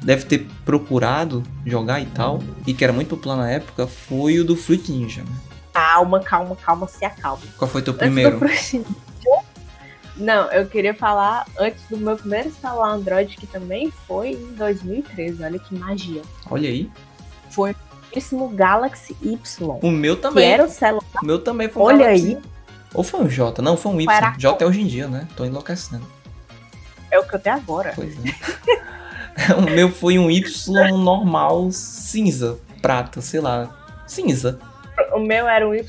[0.02, 4.46] deve ter procurado jogar e tal, e que era muito popular na época, foi o
[4.46, 5.22] do Fruit Ninja.
[5.22, 5.32] Né?
[5.74, 7.42] Calma, calma, calma, se acalma.
[7.58, 8.40] Qual foi teu primeiro?
[10.16, 15.44] Não, eu queria falar antes do meu primeiro celular Android, que também foi em 2013.
[15.44, 16.22] Olha que magia.
[16.50, 16.90] Olha aí.
[17.50, 17.76] Foi
[18.34, 19.80] o Galaxy Y.
[19.82, 20.46] O meu também.
[20.46, 21.22] Que era o celular.
[21.22, 22.36] O meu também foi um Olha Galaxy.
[22.36, 22.42] aí.
[22.94, 23.62] Ou foi um J?
[23.62, 24.06] Não, foi um Y.
[24.06, 24.36] Para...
[24.38, 25.28] J é hoje em dia, né?
[25.36, 26.06] Tô enlouquecendo.
[27.10, 27.94] É o que eu tenho agora.
[27.96, 29.54] Pois é.
[29.58, 30.48] o meu foi um Y
[30.98, 34.04] normal cinza, prata, sei lá.
[34.06, 34.60] Cinza.
[35.24, 35.86] O meu era um Y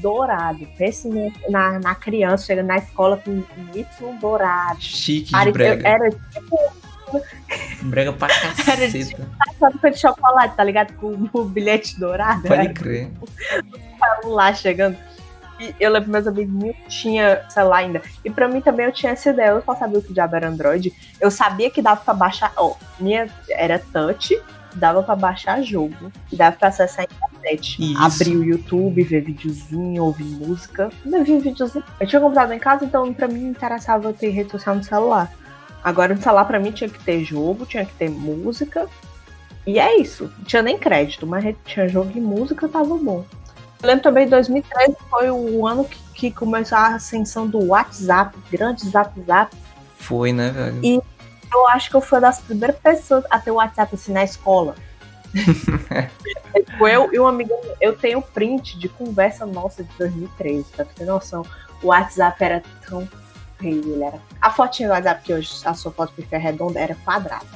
[0.00, 0.66] dourado.
[0.78, 1.06] Pense
[1.50, 3.86] na, na criança chegando na escola com um Y
[4.18, 4.80] dourado.
[4.80, 5.86] Chique de brega.
[5.86, 6.72] Era tipo
[7.82, 8.70] Brega pra caceta.
[8.72, 10.94] Era tipo de chocolate, tá ligado?
[10.94, 12.48] Com o bilhete dourado.
[12.48, 13.10] Pode crer.
[14.24, 14.96] lá chegando.
[15.60, 18.00] E eu lembro que meus amigos não tinha celular ainda.
[18.24, 19.48] E pra mim também eu tinha essa ideia.
[19.48, 20.94] Eu só sabia o que diabo era Android.
[21.20, 22.52] Eu sabia que dava pra baixar.
[22.56, 24.40] Ó, minha era touch,
[24.74, 26.10] dava pra baixar jogo.
[26.32, 27.82] Dava pra acessar a internet.
[27.82, 28.02] Isso.
[28.02, 30.90] Abrir o YouTube, ver videozinho, ouvir música.
[31.04, 31.84] Eu vi videozinho.
[31.98, 35.32] Eu tinha comprado em casa, então pra mim interessava ter rede social no celular.
[35.82, 38.86] Agora no celular pra mim tinha que ter jogo, tinha que ter música.
[39.66, 40.30] E é isso.
[40.38, 43.24] Não tinha nem crédito, mas tinha jogo e música, tava bom.
[43.82, 48.36] Eu lembro também que 2013 foi o ano que, que, começou a ascensão do WhatsApp,
[48.50, 49.56] grande WhatsApp.
[49.96, 50.80] Foi, né, velho?
[50.82, 51.00] E
[51.52, 54.24] eu acho que eu fui uma das primeiras pessoas a ter o WhatsApp assim na
[54.24, 54.74] escola.
[55.34, 61.04] Tipo, eu e um amigo, eu tenho print de conversa nossa de 2013, pra ter
[61.04, 61.44] noção.
[61.82, 63.08] O WhatsApp era tão
[63.58, 64.20] feio, ele era.
[64.40, 67.46] A fotinha do WhatsApp que hoje a sua foto perfil é redonda era quadrada.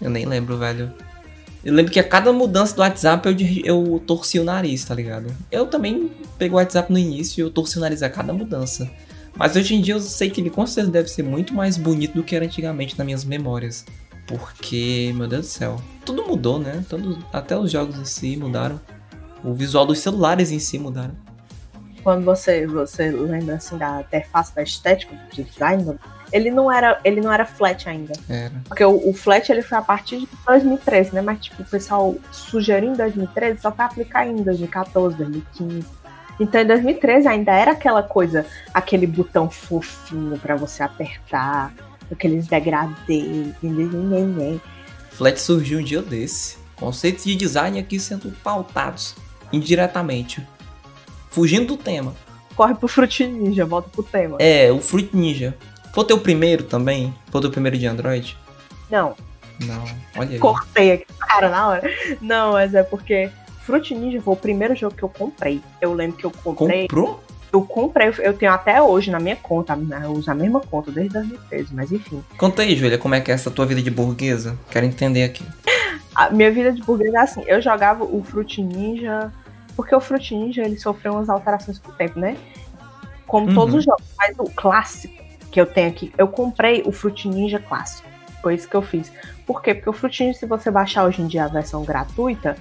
[0.00, 0.92] Eu nem lembro, velho.
[1.62, 5.34] Eu lembro que a cada mudança do WhatsApp eu, eu torci o nariz, tá ligado?
[5.50, 8.90] Eu também peguei o WhatsApp no início e eu torci o nariz a cada mudança.
[9.36, 12.14] Mas hoje em dia eu sei que ele com certeza deve ser muito mais bonito
[12.14, 13.84] do que era antigamente nas minhas memórias.
[14.30, 16.84] Porque, meu Deus do céu, tudo mudou, né?
[16.88, 18.80] Tudo, até os jogos em si mudaram.
[19.42, 21.16] O visual dos celulares em si mudaram.
[22.04, 25.98] Quando você, você lembra assim da interface, da estética, do design
[26.32, 28.12] ele não era, ele não era flat ainda.
[28.28, 28.52] Era.
[28.68, 31.22] Porque o, o, flat ele foi a partir de 2013, né?
[31.22, 35.84] Mas tipo, o pessoal sugeriu em 2013, só foi aplicar em 2014, 2015.
[36.38, 41.74] Então em 2013 ainda era aquela coisa, aquele botão fofinho para você apertar,
[42.10, 43.54] aqueles degradês.
[45.10, 46.58] Flat surgiu um dia desse.
[46.76, 49.14] Conceitos de design aqui sendo pautados
[49.52, 50.46] indiretamente.
[51.28, 52.14] Fugindo do tema.
[52.56, 54.36] Corre pro Fruit Ninja, volta pro tema.
[54.40, 55.56] É, o Fruit Ninja.
[55.92, 57.14] Foi o teu primeiro também?
[57.30, 58.36] Foi o teu primeiro de Android?
[58.90, 59.14] Não.
[59.64, 59.84] Não,
[60.16, 60.38] olha aí.
[60.38, 61.90] Cortei aqui, cara, na hora.
[62.20, 65.60] Não, mas é porque Fruit Ninja foi o primeiro jogo que eu comprei.
[65.80, 66.82] Eu lembro que eu comprei.
[66.82, 67.22] Comprou?
[67.52, 71.14] Eu comprei, eu tenho até hoje na minha conta, eu uso a mesma conta desde
[71.14, 72.22] 2013, mas enfim.
[72.36, 74.56] Conta aí, Júlia, como é que é essa tua vida de burguesa?
[74.70, 75.44] Quero entender aqui.
[76.14, 79.32] A minha vida de burguesa é assim, eu jogava o Fruit Ninja,
[79.76, 82.36] porque o Fruit Ninja ele sofreu umas alterações com o tempo, né?
[83.26, 83.54] Como uhum.
[83.54, 86.12] todos os jogos, mas o clássico que eu tenho aqui.
[86.18, 88.08] Eu comprei o Fruit Ninja clássico.
[88.42, 89.10] Foi isso que eu fiz.
[89.46, 89.74] Por quê?
[89.74, 92.56] Porque o Fruit Ninja, se você baixar hoje em dia a versão gratuita,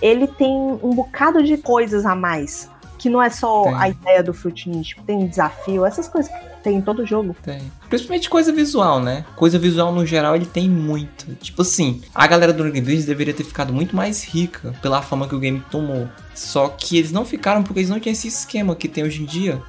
[0.00, 2.70] ele tem um bocado de coisas a mais.
[3.02, 3.74] Que não é só tem.
[3.74, 4.90] a ideia do Fruit Ninja.
[4.90, 7.34] Tipo, tem desafio, essas coisas que tem em todo jogo.
[7.42, 7.60] Tem.
[7.88, 9.24] Principalmente coisa visual, né?
[9.34, 11.34] Coisa visual no geral ele tem muito.
[11.34, 15.34] Tipo assim, a galera do Dragon deveria ter ficado muito mais rica pela fama que
[15.34, 16.08] o game tomou.
[16.32, 19.26] Só que eles não ficaram porque eles não tinham esse esquema que tem hoje em
[19.26, 19.60] dia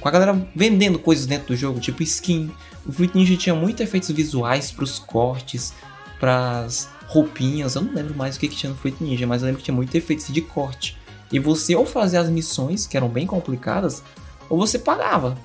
[0.00, 2.50] com a galera vendendo coisas dentro do jogo, tipo skin.
[2.86, 5.74] O Fruit Ninja tinha muitos efeitos visuais pros cortes,
[6.18, 7.74] pras roupinhas.
[7.74, 9.64] Eu não lembro mais o que, que tinha no Fruit Ninja, mas eu lembro que
[9.64, 10.96] tinha muitos efeitos de corte.
[11.30, 14.02] E você ou fazia as missões, que eram bem complicadas,
[14.48, 15.36] ou você pagava.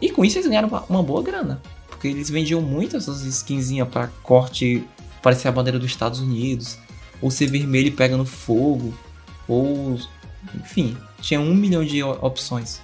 [0.00, 1.60] E com isso eles ganharam uma boa grana.
[1.88, 4.84] Porque eles vendiam muito essas skinzinhas para corte,
[5.22, 6.78] parecer a bandeira dos Estados Unidos,
[7.20, 8.92] ou ser vermelho e pega no fogo,
[9.46, 9.98] ou.
[10.56, 12.80] Enfim, tinha um milhão de opções.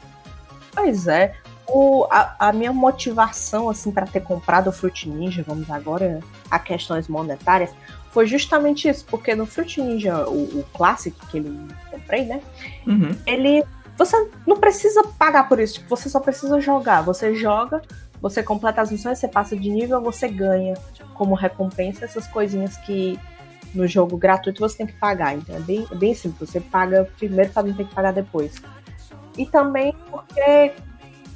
[0.73, 1.35] Pois é.
[1.71, 6.59] O, a, a, minha motivação assim para ter comprado o Fruit Ninja, vamos agora a
[6.59, 7.71] questões monetárias,
[8.19, 11.57] foi justamente isso, porque no Fruit Ninja, o, o clássico que ele
[11.89, 12.43] comprei, né?
[12.85, 13.15] Uhum.
[13.25, 13.63] Ele.
[13.97, 17.03] Você não precisa pagar por isso, tipo, você só precisa jogar.
[17.03, 17.81] Você joga
[18.21, 20.75] você completa as missões, você passa de nível, você ganha
[21.15, 23.17] como recompensa essas coisinhas que
[23.73, 25.37] no jogo gratuito você tem que pagar.
[25.37, 28.61] Então é bem, é bem simples, você paga primeiro para não ter que pagar depois.
[29.37, 30.73] E também porque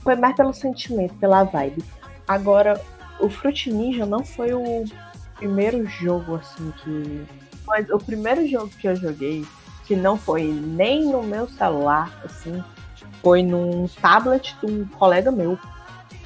[0.03, 1.85] foi mais pelo sentimento, pela vibe.
[2.27, 2.81] Agora,
[3.21, 4.85] o Fruit Ninja não foi o
[5.43, 7.27] primeiro jogo assim que.
[7.67, 9.45] Mas o primeiro jogo que eu joguei,
[9.87, 12.63] que não foi nem no meu celular, assim,
[13.21, 15.59] foi num tablet de um colega meu.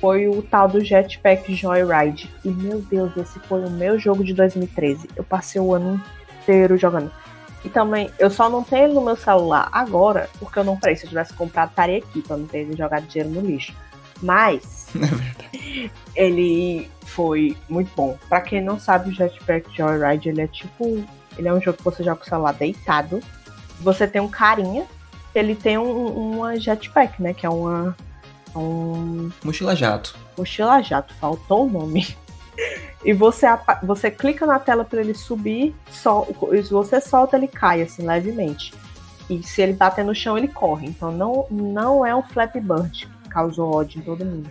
[0.01, 2.31] Foi o tal do Jetpack Joyride.
[2.45, 5.09] E meu Deus, esse foi o meu jogo de 2013.
[5.17, 6.01] Eu passei o ano
[6.43, 7.11] inteiro jogando.
[7.65, 10.97] E também, eu só não tenho ele no meu celular agora, porque eu não parei.
[10.97, 13.75] Se eu tivesse comprado, estaria aqui, pra não ter jogado dinheiro no lixo.
[14.23, 14.76] Mas,
[16.15, 18.19] é ele foi muito bom.
[18.29, 21.05] Pra quem não sabe, o Jetpack Joyride, ele é tipo.
[21.39, 23.21] Ele é um jogo que você joga com o celular deitado.
[23.81, 24.87] Você tem um carinha,
[25.35, 27.35] ele tem um, uma jetpack, né?
[27.35, 27.95] Que é uma.
[28.55, 29.31] Um...
[29.45, 30.17] Mochila jato.
[30.37, 32.17] Mochila jato, faltou o nome.
[33.05, 33.47] E você,
[33.85, 38.75] você clica na tela para ele subir, sol, se você solta, ele cai assim levemente.
[39.31, 40.89] E se ele bater no chão, ele corre.
[40.89, 44.51] Então não, não é um Flappy Bird que causou ódio em todo mundo.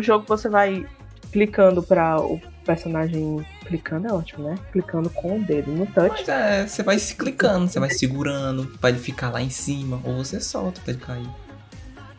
[0.00, 0.86] No jogo você vai
[1.30, 3.46] clicando para o personagem.
[3.66, 4.58] Clicando é ótimo, né?
[4.72, 6.24] Clicando com o dedo no touch.
[6.26, 10.00] Mas é, você vai se clicando, você vai segurando para ele ficar lá em cima,
[10.02, 11.30] ou você solta para ele cair.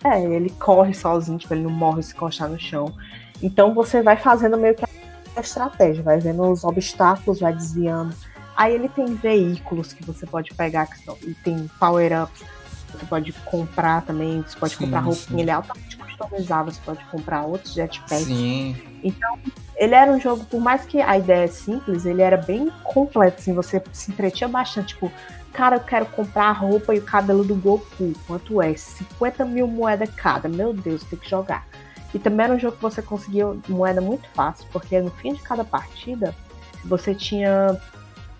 [0.04, 2.94] É, ele corre sozinho, tipo, ele não morre se encostar no chão.
[3.41, 8.13] Então você vai fazendo meio que a estratégia, vai vendo os obstáculos, vai desviando.
[8.56, 12.44] Aí ele tem veículos que você pode pegar, que são, e tem power-ups.
[12.91, 15.39] Você pode comprar também, você pode sim, comprar roupinha, sim.
[15.39, 18.25] ele é altamente customizável, você pode comprar outros jetpacks.
[18.25, 18.75] Sim.
[19.04, 19.38] Então,
[19.75, 23.39] ele era um jogo, por mais que a ideia é simples, ele era bem completo,
[23.39, 25.12] assim, você se entretinha bastante, tipo,
[25.51, 28.73] cara, eu quero comprar a roupa e o cabelo do Goku, quanto é?
[28.75, 31.65] 50 mil moedas cada, meu Deus, tem que jogar.
[32.13, 35.41] E também era um jogo que você conseguia moeda muito fácil, porque no fim de
[35.41, 36.36] cada partida
[36.84, 37.80] você tinha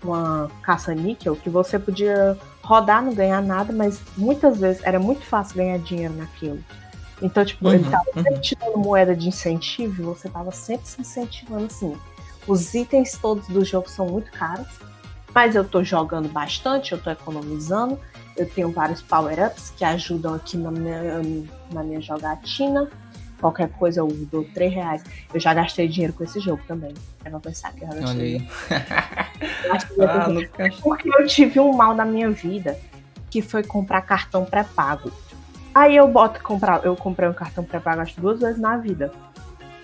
[0.04, 5.56] uma caça-níquel que você podia rodar, não ganhar nada, mas muitas vezes era muito fácil
[5.56, 6.62] ganhar dinheiro naquilo.
[7.20, 8.22] Então, tipo, uhum, ele tava uhum.
[8.22, 11.96] sempre te dando moeda de incentivo você tava sempre se incentivando assim.
[12.46, 14.66] Os itens todos do jogo são muito caros,
[15.32, 17.98] mas eu tô jogando bastante, eu tô economizando,
[18.36, 21.22] eu tenho vários power-ups que ajudam aqui na minha,
[21.72, 22.90] na minha jogatina
[23.42, 25.04] qualquer coisa eu dou 3 reais.
[25.34, 26.94] Eu já gastei dinheiro com esse jogo também.
[27.24, 28.48] É pra pensar que eu já gastei.
[30.00, 30.28] ah,
[30.80, 32.78] Porque eu tive um mal na minha vida,
[33.28, 35.10] que foi comprar cartão pré-pago.
[35.74, 39.12] Aí eu boto comprar, eu comprei um cartão pré-pago acho duas vezes na vida.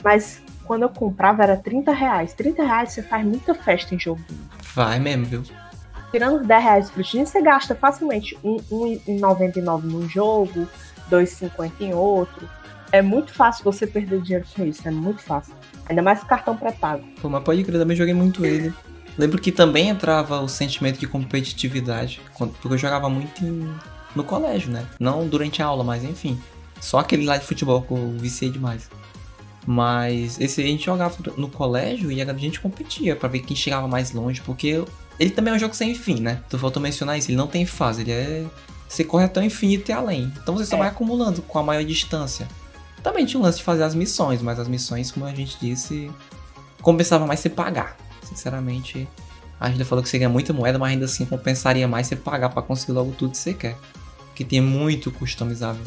[0.05, 2.33] Mas quando eu comprava era 30 reais.
[2.35, 4.21] 30 reais você faz muita festa em jogo.
[4.75, 5.43] Vai mesmo, viu?
[6.13, 10.69] Tirando os 10 reais de frutinha, você gasta facilmente R$1,99 num jogo,
[11.11, 12.49] R$2,50 em outro
[12.93, 15.55] é muito fácil você perder dinheiro com isso, é muito fácil.
[15.89, 17.05] Ainda mais cartão pré-pago.
[17.21, 18.73] Pô, mas pode crer, também joguei muito ele.
[19.17, 23.69] Lembro que também entrava o sentimento de competitividade, porque eu jogava muito em,
[24.15, 24.87] no colégio, né?
[25.01, 26.41] Não durante a aula, mas enfim.
[26.81, 28.89] Só aquele lá de futebol que eu viciei demais.
[29.67, 33.89] Mas esse a gente jogava no colégio e a gente competia para ver quem chegava
[33.89, 34.83] mais longe, porque
[35.19, 36.41] ele também é um jogo sem fim, né?
[36.49, 38.47] Tu faltou mencionar isso, ele não tem fase, ele é.
[38.89, 40.33] Você corre até o infinito e além.
[40.41, 40.79] Então você só é.
[40.79, 42.49] vai acumulando com a maior distância.
[43.03, 46.11] Também tinha um lance de fazer as missões, mas as missões, como a gente disse,
[46.83, 47.97] compensava mais você pagar.
[48.23, 49.09] Sinceramente,
[49.61, 52.51] a gente falou que você ganha muita moeda, mas ainda assim compensaria mais você pagar
[52.51, 53.77] para conseguir logo tudo que você quer.
[54.35, 55.83] Que tem muito customizável.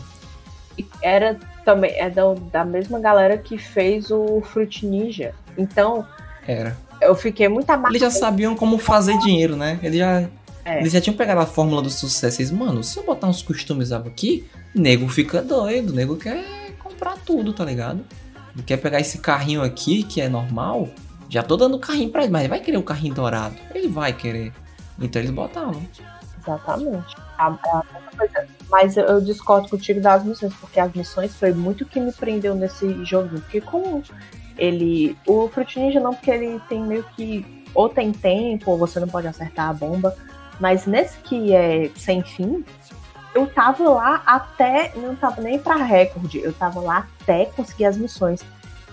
[1.01, 5.33] Era também é da, da mesma galera que fez o Fruit Ninja.
[5.57, 6.05] Então.
[6.45, 6.77] Era.
[6.99, 7.93] Eu fiquei muito amarrado.
[7.93, 9.79] Eles já sabiam como fazer dinheiro, né?
[9.81, 10.27] Eles já.
[10.63, 10.79] É.
[10.79, 12.41] Eles já tinham pegado a fórmula do sucesso.
[12.41, 16.60] Eles, mano, se eu botar uns customizáveis aqui, nego fica doido, nego quer
[17.01, 18.05] comprar tudo, tá ligado?
[18.53, 20.87] Ele quer pegar esse carrinho aqui, que é normal,
[21.27, 23.55] já tô dando carrinho pra ele, mas ele vai querer o carrinho dourado.
[23.73, 24.53] Ele vai querer.
[24.99, 25.81] Então eles botavam.
[26.39, 27.15] Exatamente.
[28.69, 33.03] Mas eu discordo contigo das missões, porque as missões foi muito que me prendeu nesse
[33.03, 33.41] joguinho.
[33.41, 34.03] Porque como
[34.57, 35.17] ele.
[35.25, 37.63] O Fruit Ninja não, porque ele tem meio que.
[37.73, 40.15] Ou tem tempo, ou você não pode acertar a bomba.
[40.59, 42.63] Mas nesse que é sem fim,
[43.33, 47.97] eu tava lá até, não tava nem para recorde, eu tava lá até conseguir as
[47.97, 48.43] missões.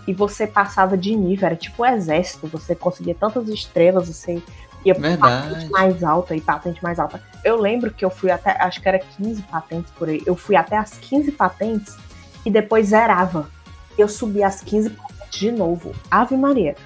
[0.07, 4.43] E você passava de nível, era tipo o um exército, você conseguia tantas estrelas, você
[4.84, 7.22] ia pra patente mais alta e patente mais alta.
[7.45, 10.57] Eu lembro que eu fui até, acho que era 15 patentes por aí, eu fui
[10.57, 11.97] até as 15 patentes
[12.45, 13.51] e depois zerava.
[13.99, 15.93] Eu subi as 15 patentes de novo.
[16.11, 16.76] Ave Maria.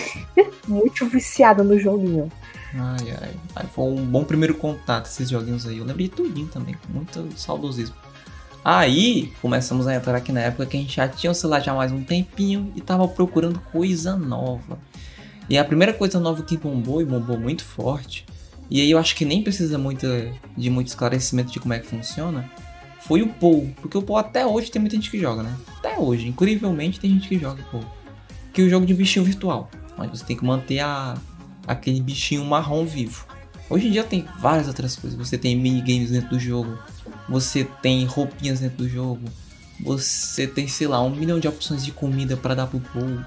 [0.66, 2.30] Muito viciada no joguinho.
[2.78, 3.66] Ai, ai, ai.
[3.72, 5.78] Foi um bom primeiro contato esses joguinhos aí.
[5.78, 7.96] Eu lembrei tudinho também, com muito saudosismo.
[8.64, 11.72] Aí começamos a entrar aqui na época que a gente já tinha o celular já
[11.72, 14.78] mais um tempinho e tava procurando coisa nova.
[15.48, 18.26] E a primeira coisa nova que bombou e bombou muito forte,
[18.68, 20.06] e aí eu acho que nem precisa muito,
[20.56, 22.50] de muito esclarecimento de como é que funciona,
[22.98, 23.70] foi o Pou.
[23.80, 25.56] Porque o Pou até hoje tem muita gente que joga, né?
[25.78, 27.84] Até hoje, incrivelmente tem gente que joga Pou.
[28.52, 29.70] Que é o jogo de bichinho virtual.
[29.96, 31.14] Onde você tem que manter a,
[31.66, 33.26] aquele bichinho marrom vivo.
[33.68, 35.18] Hoje em dia tem várias outras coisas.
[35.18, 36.78] Você tem minigames dentro do jogo
[37.28, 39.22] você tem roupinhas dentro do jogo,
[39.80, 43.24] você tem, sei lá, um milhão de opções de comida para dar pro povo.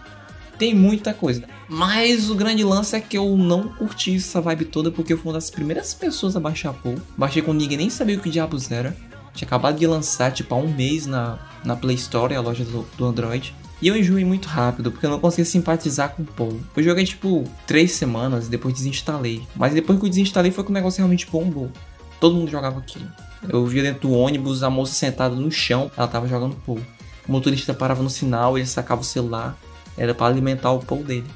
[0.57, 1.43] Tem muita coisa.
[1.69, 5.27] Mas o grande lance é que eu não curti essa vibe toda porque eu fui
[5.27, 6.99] uma das primeiras pessoas a baixar Pou.
[7.17, 8.95] Baixei com ninguém nem sabia o que diabos era.
[9.33, 12.85] Tinha acabado de lançar, tipo, há um mês na, na Play Store, a loja do,
[12.97, 13.55] do Android.
[13.81, 16.59] E eu enjoei muito rápido, porque eu não conseguia simpatizar com o Pou.
[16.75, 19.47] Eu joguei, tipo, três semanas e depois desinstalei.
[19.55, 21.71] Mas depois que eu desinstalei foi que o negócio realmente bombou.
[22.19, 23.07] Todo mundo jogava aquilo.
[23.47, 26.79] Eu via dentro do ônibus a moça sentada no chão, ela tava jogando pool.
[27.25, 29.57] O motorista parava no sinal, ele sacava o celular,
[29.97, 31.27] era para alimentar o pool dele.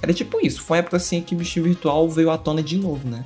[0.00, 2.76] Era tipo isso, foi uma época assim que o bichinho virtual veio à tona de
[2.76, 3.24] novo, né?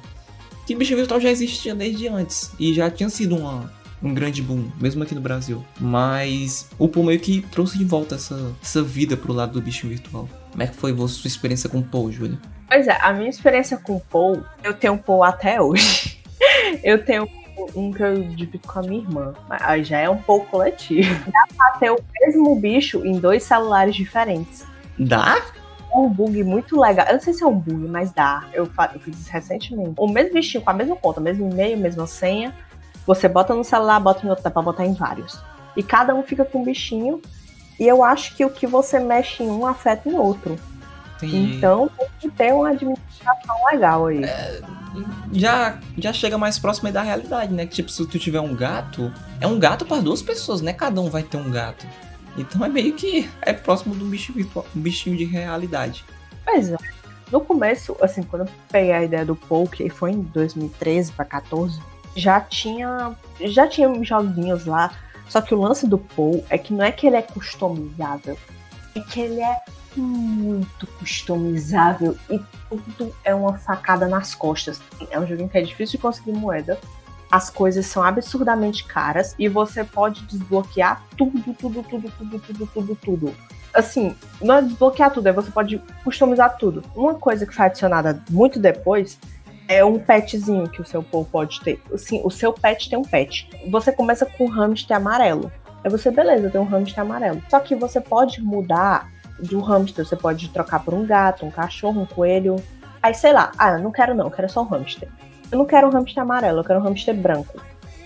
[0.66, 3.70] Que bichinho virtual já existia desde antes e já tinha sido uma,
[4.02, 5.64] um grande boom, mesmo aqui no Brasil.
[5.80, 9.92] Mas o Pool meio que trouxe de volta essa, essa vida pro lado do bichinho
[9.92, 10.28] virtual.
[10.50, 12.38] Como é que foi a sua experiência com o Pool, Júlia?
[12.68, 16.18] Pois é, a minha experiência com o Pool, eu tenho um Pool até hoje.
[16.82, 17.28] eu tenho
[17.74, 19.34] um que eu divido com a minha irmã.
[19.48, 21.14] Aí já é um pouco coletivo.
[21.30, 24.64] Dá pra ter o mesmo bicho em dois celulares diferentes.
[24.98, 25.40] Dá?
[25.92, 27.06] É um bug muito legal.
[27.06, 28.44] Eu não sei se é um bug, mas dá.
[28.52, 29.92] Eu, eu fiz isso recentemente.
[29.98, 32.54] O mesmo bichinho, com a mesma conta, mesmo e-mail, mesma senha.
[33.06, 35.38] Você bota no celular, bota em outro, dá pra botar em vários.
[35.76, 37.20] E cada um fica com um bichinho.
[37.78, 40.58] E eu acho que o que você mexe em um afeta em outro.
[41.16, 41.56] Entendi.
[41.56, 44.24] Então tem que ter uma administração legal aí.
[44.24, 44.60] É,
[45.32, 47.66] já, já chega mais próximo aí da realidade, né?
[47.66, 50.72] Que tipo, se tu tiver um gato, é um gato para duas pessoas, né?
[50.72, 51.86] Cada um vai ter um gato.
[52.36, 56.04] Então é meio que é próximo do bicho virtual, um bichinho de realidade.
[56.44, 56.76] Pois é.
[57.30, 61.80] No começo, assim, quando eu peguei a ideia do poke, foi em 2013 para 14,
[62.16, 64.92] já tinha já tinha joguinhos lá.
[65.28, 68.36] Só que o lance do Paul é que não é que ele é customizável,
[68.94, 69.56] é que ele é
[69.96, 74.80] muito customizável e tudo é uma facada nas costas.
[75.10, 76.78] É um jogo que é difícil de conseguir moeda.
[77.30, 82.96] As coisas são absurdamente caras e você pode desbloquear tudo, tudo, tudo, tudo, tudo, tudo,
[82.96, 83.34] tudo.
[83.72, 86.84] Assim, não é desbloquear tudo, é você pode customizar tudo.
[86.94, 89.18] Uma coisa que foi adicionada muito depois
[89.72, 91.80] é um petzinho que o seu povo pode ter.
[91.92, 93.48] Assim, o seu pet tem um pet.
[93.70, 95.50] Você começa com um hamster amarelo.
[95.84, 97.42] Aí você, beleza, tem um hamster amarelo.
[97.48, 100.04] Só que você pode mudar do hamster.
[100.04, 102.56] Você pode trocar por um gato, um cachorro, um coelho.
[103.02, 105.08] Aí, sei lá, ah, não quero não, eu quero só um hamster.
[105.50, 107.60] Eu não quero um hamster amarelo, eu quero um hamster branco.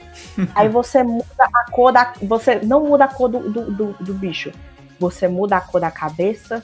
[0.54, 2.12] Aí você muda a cor da.
[2.22, 4.52] Você não muda a cor do, do, do, do, bicho.
[4.98, 6.62] Você muda a cor da cabeça,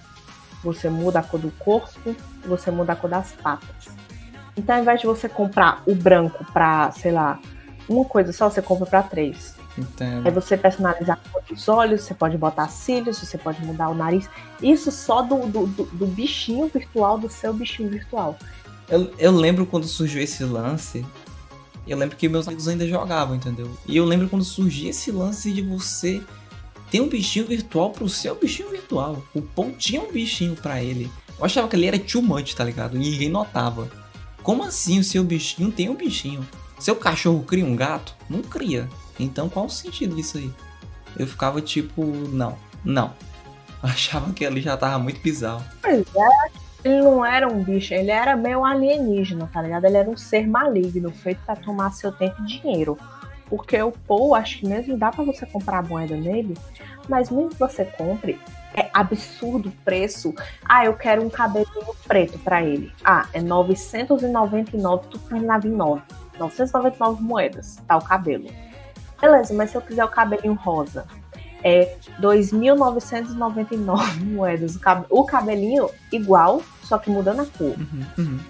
[0.62, 4.01] você muda a cor do corpo, você muda a cor das patas.
[4.56, 7.40] Então, ao invés de você comprar o branco pra, sei lá,
[7.88, 9.54] uma coisa só, você compra pra três.
[9.76, 10.26] Entendo.
[10.26, 14.28] Aí você personalizar dos olhos, você pode botar cílios, você pode mudar o nariz.
[14.60, 18.36] Isso só do, do, do, do bichinho virtual, do seu bichinho virtual.
[18.88, 21.04] Eu, eu lembro quando surgiu esse lance.
[21.86, 23.70] Eu lembro que meus amigos ainda jogavam, entendeu?
[23.86, 26.22] E eu lembro quando surgiu esse lance de você
[26.90, 29.22] ter um bichinho virtual pro seu bichinho virtual.
[29.34, 31.10] O Pão tinha um bichinho para ele.
[31.38, 32.96] Eu achava que ele era too much, tá ligado?
[32.96, 33.90] E ninguém notava.
[34.42, 36.46] Como assim o seu bichinho tem um bichinho?
[36.78, 38.14] Seu cachorro cria um gato?
[38.28, 38.88] Não cria.
[39.18, 40.52] Então qual o sentido disso aí?
[41.16, 43.12] Eu ficava tipo, não, não.
[43.82, 45.64] achava que ele já tava muito bizarro.
[45.80, 46.50] Pois é,
[46.84, 49.84] ele não era um bicho, ele era meio alienígena, tá ligado?
[49.84, 52.96] Ele era um ser maligno, feito para tomar seu tempo e dinheiro.
[53.48, 56.56] Porque o Paul, acho que mesmo dá para você comprar moeda nele,
[57.08, 58.38] mas mesmo que você compre,
[58.92, 60.34] absurdo o preço.
[60.64, 62.92] Ah, eu quero um cabelinho preto para ele.
[63.04, 66.02] Ah, é 999, tudo terminava em 9.
[66.38, 68.46] 999 moedas, tá o cabelo.
[69.20, 71.06] Beleza, mas se eu quiser o cabelinho rosa,
[71.62, 74.78] é 2.999 moedas.
[75.08, 77.76] O cabelinho igual, só que mudando a cor.
[77.78, 78.40] Uhum, uhum.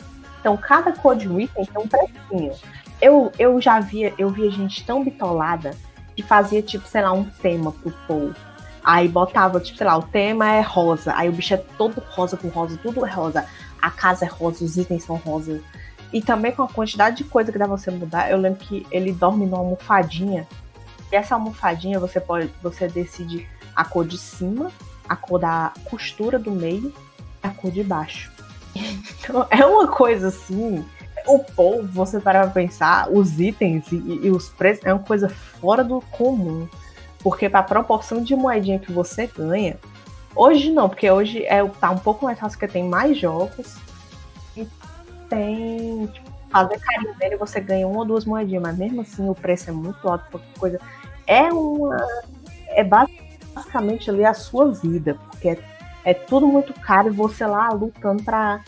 [0.41, 2.53] Então, cada cor de um item tem um precinho.
[3.01, 5.77] Eu, eu já via, eu via gente tão bitolada
[6.17, 8.33] que fazia, tipo, sei lá, um tema pro Paul.
[8.85, 11.15] Aí botava, tipo, sei lá, o tema é rosa.
[11.15, 13.47] Aí o bicho é todo rosa com rosa, tudo é rosa.
[13.81, 15.61] A casa é rosa, os itens são rosa.
[16.13, 18.87] E também com a quantidade de coisa que dá pra você mudar, eu lembro que
[18.91, 20.47] ele dorme numa almofadinha
[21.13, 24.73] e essa almofadinha você pode, você decide a cor de cima,
[25.07, 26.93] a cor da costura do meio
[27.45, 28.33] e a cor de baixo.
[29.23, 30.85] Então é uma coisa assim.
[31.29, 35.85] O povo, você para pensar, os itens e, e, os preços é uma coisa fora
[35.85, 36.67] do comum.
[37.23, 39.79] Porque para a proporção de moedinha que você ganha,
[40.35, 43.77] hoje não, porque hoje é, tá um pouco mais fácil porque tem mais jogos
[44.57, 44.67] e
[45.29, 46.07] tem.
[46.09, 49.71] Tipo, fazer carinho dele você ganha uma ou duas moedinhas, mas mesmo assim o preço
[49.71, 50.81] é muito alto, porque coisa.
[51.27, 51.97] É uma.
[52.69, 55.59] É basicamente ali a sua vida, porque é,
[56.05, 58.61] é tudo muito caro e você lá lutando para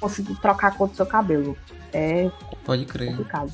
[0.00, 1.56] conseguir trocar a cor do seu cabelo.
[1.92, 2.30] É
[2.64, 3.10] Pode crer.
[3.10, 3.52] complicado.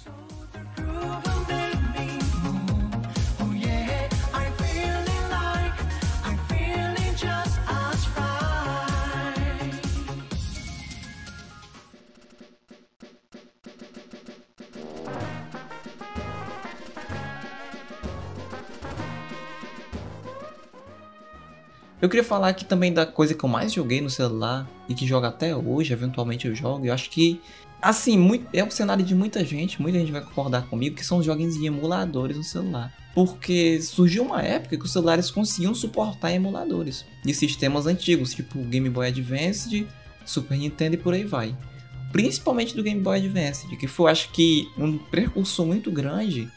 [22.06, 25.04] Eu queria falar aqui também da coisa que eu mais joguei no celular e que
[25.04, 26.86] jogo até hoje, eventualmente eu jogo.
[26.86, 27.40] Eu acho que,
[27.82, 31.18] assim, muito, é um cenário de muita gente, muita gente vai concordar comigo, que são
[31.18, 32.94] os joguinhos de emuladores no celular.
[33.12, 38.88] Porque surgiu uma época que os celulares conseguiam suportar emuladores de sistemas antigos, tipo Game
[38.88, 39.88] Boy Advance,
[40.24, 41.56] Super Nintendo e por aí vai.
[42.12, 46.48] Principalmente do Game Boy Advance, que foi, acho que, um precursor muito grande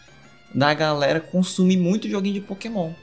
[0.53, 2.93] da galera consumir muito joguinho de Pokémon.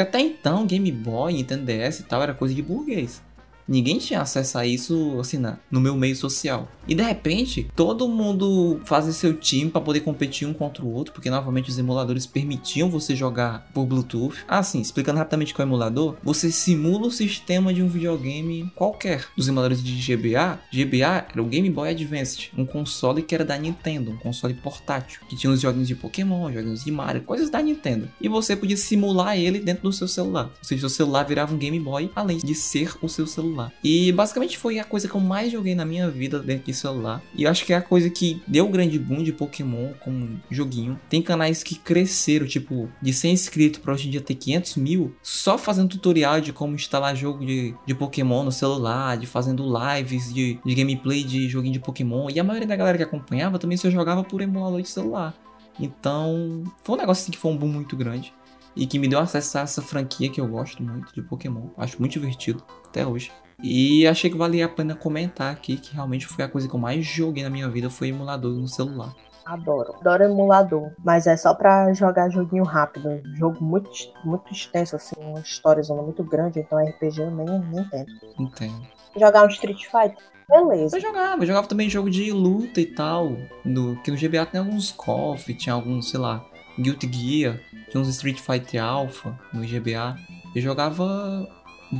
[0.00, 3.22] Porque até então, Game Boy, Nintendo DS e tal, era coisa de burguês.
[3.70, 6.68] Ninguém tinha acesso a isso, assim, na, no meu meio social.
[6.88, 11.14] E de repente, todo mundo faz seu time para poder competir um contra o outro,
[11.14, 14.38] porque novamente os emuladores permitiam você jogar por Bluetooth.
[14.48, 18.72] Ah, sim, explicando rapidamente qual é o emulador, você simula o sistema de um videogame
[18.74, 19.28] qualquer.
[19.36, 23.56] Dos emuladores de GBA, GBA era o Game Boy Advance, um console que era da
[23.56, 27.62] Nintendo, um console portátil, que tinha os joguinhos de Pokémon, joguinhos de Mario, coisas da
[27.62, 28.08] Nintendo.
[28.20, 30.46] E você podia simular ele dentro do seu celular.
[30.46, 33.72] Ou seja, o celular virava um Game Boy, além de ser o seu celular celular.
[33.84, 37.22] E basicamente foi a coisa que eu mais joguei na minha vida dentro de celular.
[37.34, 40.40] E eu acho que é a coisa que deu o grande boom de Pokémon como
[40.50, 40.98] joguinho.
[41.08, 45.14] Tem canais que cresceram, tipo, de 100 inscritos para hoje em dia ter 500 mil,
[45.22, 50.32] só fazendo tutorial de como instalar jogo de, de Pokémon no celular, de fazendo lives
[50.32, 52.30] de, de gameplay de joguinho de Pokémon.
[52.30, 55.34] E a maioria da galera que acompanhava também só jogava por emulador de celular.
[55.78, 58.32] Então, foi um negócio assim que foi um boom muito grande.
[58.76, 61.70] E que me deu acesso a essa franquia que eu gosto muito de Pokémon.
[61.76, 63.32] Acho muito divertido até hoje.
[63.62, 66.80] E achei que valia a pena comentar aqui que realmente foi a coisa que eu
[66.80, 69.14] mais joguei na minha vida foi emulador no celular.
[69.44, 69.94] Adoro.
[70.00, 73.20] Adoro emulador, mas é só pra jogar joguinho rápido.
[73.34, 73.90] Jogo muito,
[74.24, 78.12] muito extenso, assim, uma história muito grande, então RPG eu nem, nem tento.
[78.38, 78.86] Entendo.
[79.18, 80.16] Jogar um Street Fighter,
[80.48, 80.96] beleza.
[80.96, 83.36] Eu jogava, eu jogava também jogo de luta e tal.
[83.64, 86.44] No, que no GBA tem alguns KOF, tinha alguns, sei lá,
[86.78, 90.16] Guilty Gear, tinha uns Street Fighter Alpha no GBA.
[90.54, 91.48] Eu jogava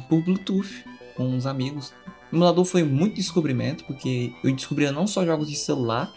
[0.08, 0.84] por Bluetooth
[1.20, 1.92] com uns amigos.
[2.32, 6.10] O emulador foi muito descobrimento, porque eu descobria não só jogos de celular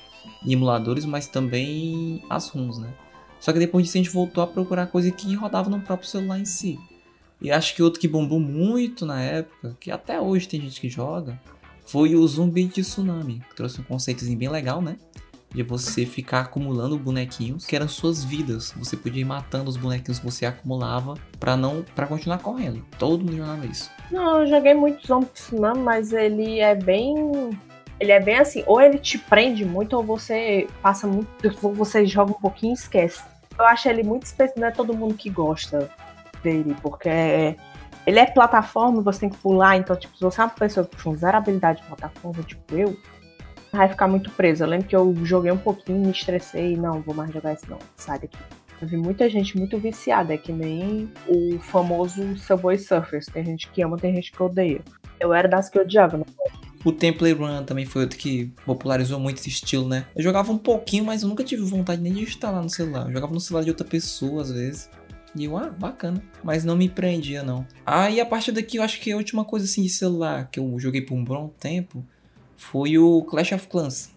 [0.46, 2.94] e emuladores, mas também as ROMs, né?
[3.40, 6.40] Só que depois disso a gente voltou a procurar coisa que rodava no próprio celular
[6.40, 6.80] em si.
[7.42, 10.88] E acho que outro que bombou muito na época, que até hoje tem gente que
[10.88, 11.38] joga,
[11.86, 14.96] foi o Zumbi de Tsunami, que trouxe um conceitozinho bem legal, né?
[15.54, 18.74] de você ficar acumulando bonequinhos que eram suas vidas.
[18.78, 22.84] Você podia ir matando os bonequinhos que você acumulava para não para continuar correndo.
[22.98, 23.90] Todo mundo jogava isso.
[24.14, 27.16] Não, eu joguei muito Zombie Tsunami, mas ele é bem
[28.00, 31.28] ele é bem assim, ou ele te prende muito ou você passa muito,
[31.74, 33.24] você joga um pouquinho e esquece.
[33.58, 35.90] Eu acho ele muito específico, não é todo mundo que gosta
[36.44, 37.56] dele, porque é,
[38.06, 41.16] ele é plataforma, você tem que pular, então tipo, se você é uma pessoa com
[41.16, 42.96] zero habilidade de plataforma, tipo eu,
[43.72, 44.64] vai ficar muito preso.
[44.64, 47.80] Eu lembro que eu joguei um pouquinho, me estressei, não, vou mais jogar isso não,
[47.96, 48.38] sai daqui.
[48.86, 53.26] Vi muita gente muito viciada, é que nem o famoso Subway Surfers.
[53.26, 54.82] Tem gente que ama, tem gente que odeia.
[55.20, 56.26] Eu era das que odiava, não
[56.84, 60.06] o Temple Run também foi outro que popularizou muito esse estilo, né?
[60.16, 63.08] Eu jogava um pouquinho, mas eu nunca tive vontade nem de instalar no celular.
[63.08, 64.90] Eu jogava no celular de outra pessoa, às vezes.
[65.36, 66.22] E eu, ah, bacana.
[66.44, 67.66] Mas não me prendia, não.
[67.86, 70.60] Ah, e a partir daqui eu acho que a última coisa assim de celular que
[70.60, 72.04] eu joguei por um bom tempo
[72.58, 74.12] foi o Clash of Clans,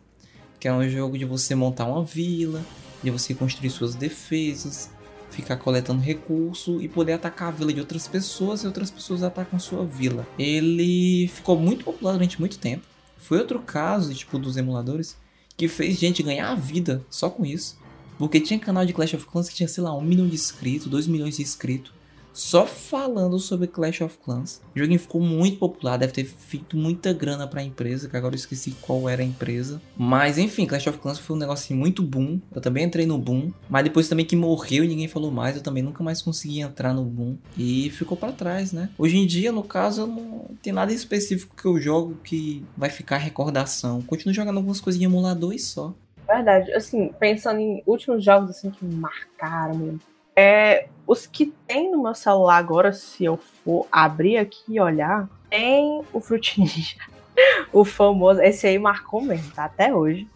[0.58, 2.62] que é um jogo de você montar uma vila,
[3.02, 4.90] de você construir suas defesas,
[5.30, 9.58] ficar coletando recurso e poder atacar a vila de outras pessoas e outras pessoas atacam
[9.58, 10.26] sua vila.
[10.38, 12.84] Ele ficou muito popular durante muito tempo.
[13.18, 15.16] Foi outro caso, tipo, dos emuladores,
[15.56, 17.78] que fez gente ganhar a vida só com isso.
[18.18, 20.86] Porque tinha canal de Clash of Clans que tinha, sei lá, um milhão de inscritos,
[20.86, 21.92] dois milhões de inscritos
[22.36, 24.60] só falando sobre Clash of Clans.
[24.74, 28.34] O joguinho ficou muito popular, deve ter feito muita grana para a empresa, que agora
[28.34, 29.80] eu esqueci qual era a empresa.
[29.96, 32.38] Mas enfim, Clash of Clans foi um negócio muito boom.
[32.54, 35.62] Eu também entrei no boom, mas depois também que morreu e ninguém falou mais, eu
[35.62, 38.90] também nunca mais consegui entrar no boom e ficou para trás, né?
[38.98, 42.90] Hoje em dia, no caso, eu não tem nada específico que eu jogo que vai
[42.90, 44.02] ficar recordação.
[44.02, 45.94] Continuo jogando algumas coisas em emulador e só.
[46.28, 50.00] Verdade, assim, pensando em últimos jogos assim que marcaram mesmo
[50.36, 55.28] É, os que tem no meu celular agora, se eu for abrir aqui e olhar,
[55.48, 56.96] tem o Fruit Ninja.
[57.72, 59.64] o famoso, esse aí marcou mesmo, tá?
[59.64, 60.28] Até hoje.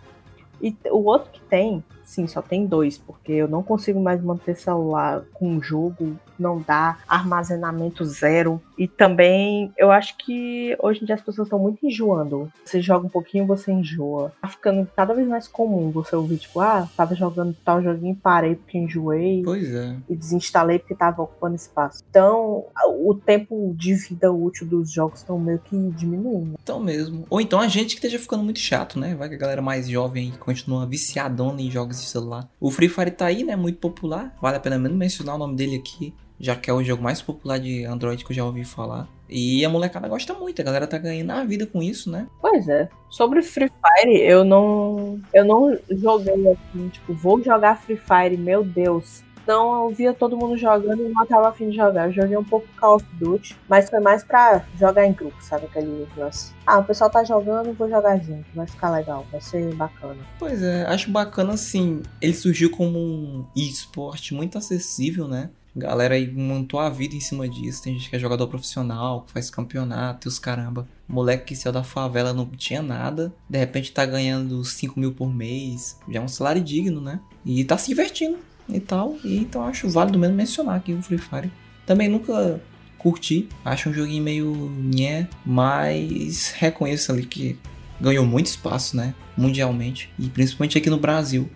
[0.62, 4.56] E o outro que tem Sim, só tem dois, porque eu não consigo mais manter
[4.56, 8.60] celular com jogo, não dá, armazenamento zero.
[8.76, 12.50] E também eu acho que hoje em dia as pessoas estão muito enjoando.
[12.64, 14.32] Você joga um pouquinho, você enjoa.
[14.42, 18.56] Tá ficando cada vez mais comum você ouvir, tipo, ah, tava jogando tal joguinho, parei
[18.56, 19.42] porque enjoei.
[19.44, 19.94] Pois é.
[20.08, 22.02] E desinstalei porque tava ocupando espaço.
[22.10, 22.64] Então,
[23.04, 26.56] o tempo de vida útil dos jogos estão meio que diminuindo.
[26.60, 27.24] Então mesmo.
[27.30, 29.14] Ou então a gente que esteja ficando muito chato, né?
[29.14, 32.48] Vai que a galera mais jovem continua viciadona em jogos de celular.
[32.60, 33.56] O Free Fire tá aí, né?
[33.56, 34.36] Muito popular.
[34.40, 36.14] Vale a pena mesmo mencionar o nome dele aqui.
[36.38, 39.06] Já que é o jogo mais popular de Android que eu já ouvi falar.
[39.28, 42.26] E a molecada gosta muito, a galera tá ganhando a vida com isso, né?
[42.40, 42.88] Pois é.
[43.08, 45.20] Sobre Free Fire, eu não.
[45.32, 49.22] Eu não joguei assim, tipo, vou jogar Free Fire, meu Deus.
[49.50, 52.06] Então eu via todo mundo jogando e não tava afim de jogar.
[52.06, 55.66] Eu joguei um pouco Call of Duty, mas foi mais pra jogar em grupo, sabe?
[55.66, 56.54] Aquele negócio.
[56.64, 58.44] Ah, o pessoal tá jogando, vou jogar junto.
[58.54, 60.18] Vai ficar legal, vai ser bacana.
[60.38, 62.00] Pois é, acho bacana assim.
[62.20, 65.50] Ele surgiu como um esporte muito acessível, né?
[65.74, 67.82] galera aí montou a vida em cima disso.
[67.82, 70.86] Tem gente que é jogador profissional, que faz campeonato e os caramba.
[71.08, 75.32] Moleque que saiu da favela não tinha nada, de repente tá ganhando 5 mil por
[75.32, 75.98] mês.
[76.08, 77.20] Já é um salário digno, né?
[77.44, 79.16] E tá se divertindo e tal.
[79.24, 81.50] E então acho válido mesmo mencionar aqui o Free Fire.
[81.86, 82.60] Também nunca
[82.98, 87.58] curti, acho um joguinho meio nhé, mas reconheço ali que
[88.00, 89.14] ganhou muito espaço, né?
[89.36, 90.12] Mundialmente.
[90.18, 91.48] E principalmente aqui no Brasil.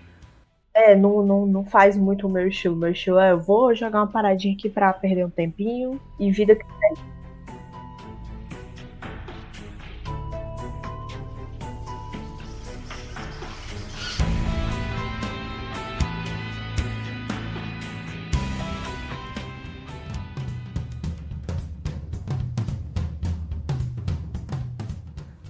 [0.74, 2.74] É, não, não, não faz muito o meu estilo.
[2.74, 6.56] Meu estilo é eu vou jogar uma paradinha aqui pra perder um tempinho e vida
[6.56, 7.13] que segue.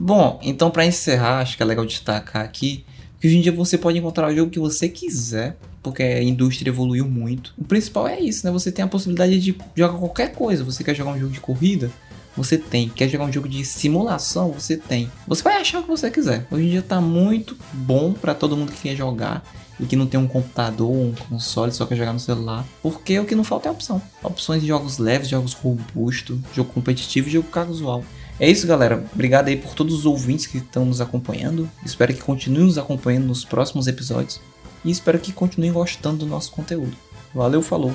[0.04, 2.84] Bom, então para encerrar, acho que é legal destacar aqui
[3.18, 6.68] que hoje em dia você pode encontrar o jogo que você quiser, porque a indústria
[6.68, 7.54] evoluiu muito.
[7.56, 8.52] O principal é isso, né?
[8.52, 10.62] Você tem a possibilidade de jogar qualquer coisa.
[10.62, 11.90] Você quer jogar um jogo de corrida?
[12.36, 12.90] Você tem.
[12.90, 14.52] Quer jogar um jogo de simulação?
[14.52, 15.10] Você tem.
[15.26, 16.46] Você vai achar o que você quiser.
[16.50, 19.42] Hoje em dia tá muito bom para todo mundo que quer jogar
[19.80, 22.66] e que não tem um computador ou um console, só quer jogar no celular.
[22.82, 24.02] Porque o que não falta é opção.
[24.22, 28.04] Opções de jogos leves, jogos robustos, jogo competitivo e jogo casual.
[28.38, 29.04] É isso, galera.
[29.12, 31.70] Obrigado aí por todos os ouvintes que estão nos acompanhando.
[31.84, 34.40] Espero que continuem nos acompanhando nos próximos episódios.
[34.84, 36.96] E espero que continuem gostando do nosso conteúdo.
[37.34, 37.92] Valeu, falou!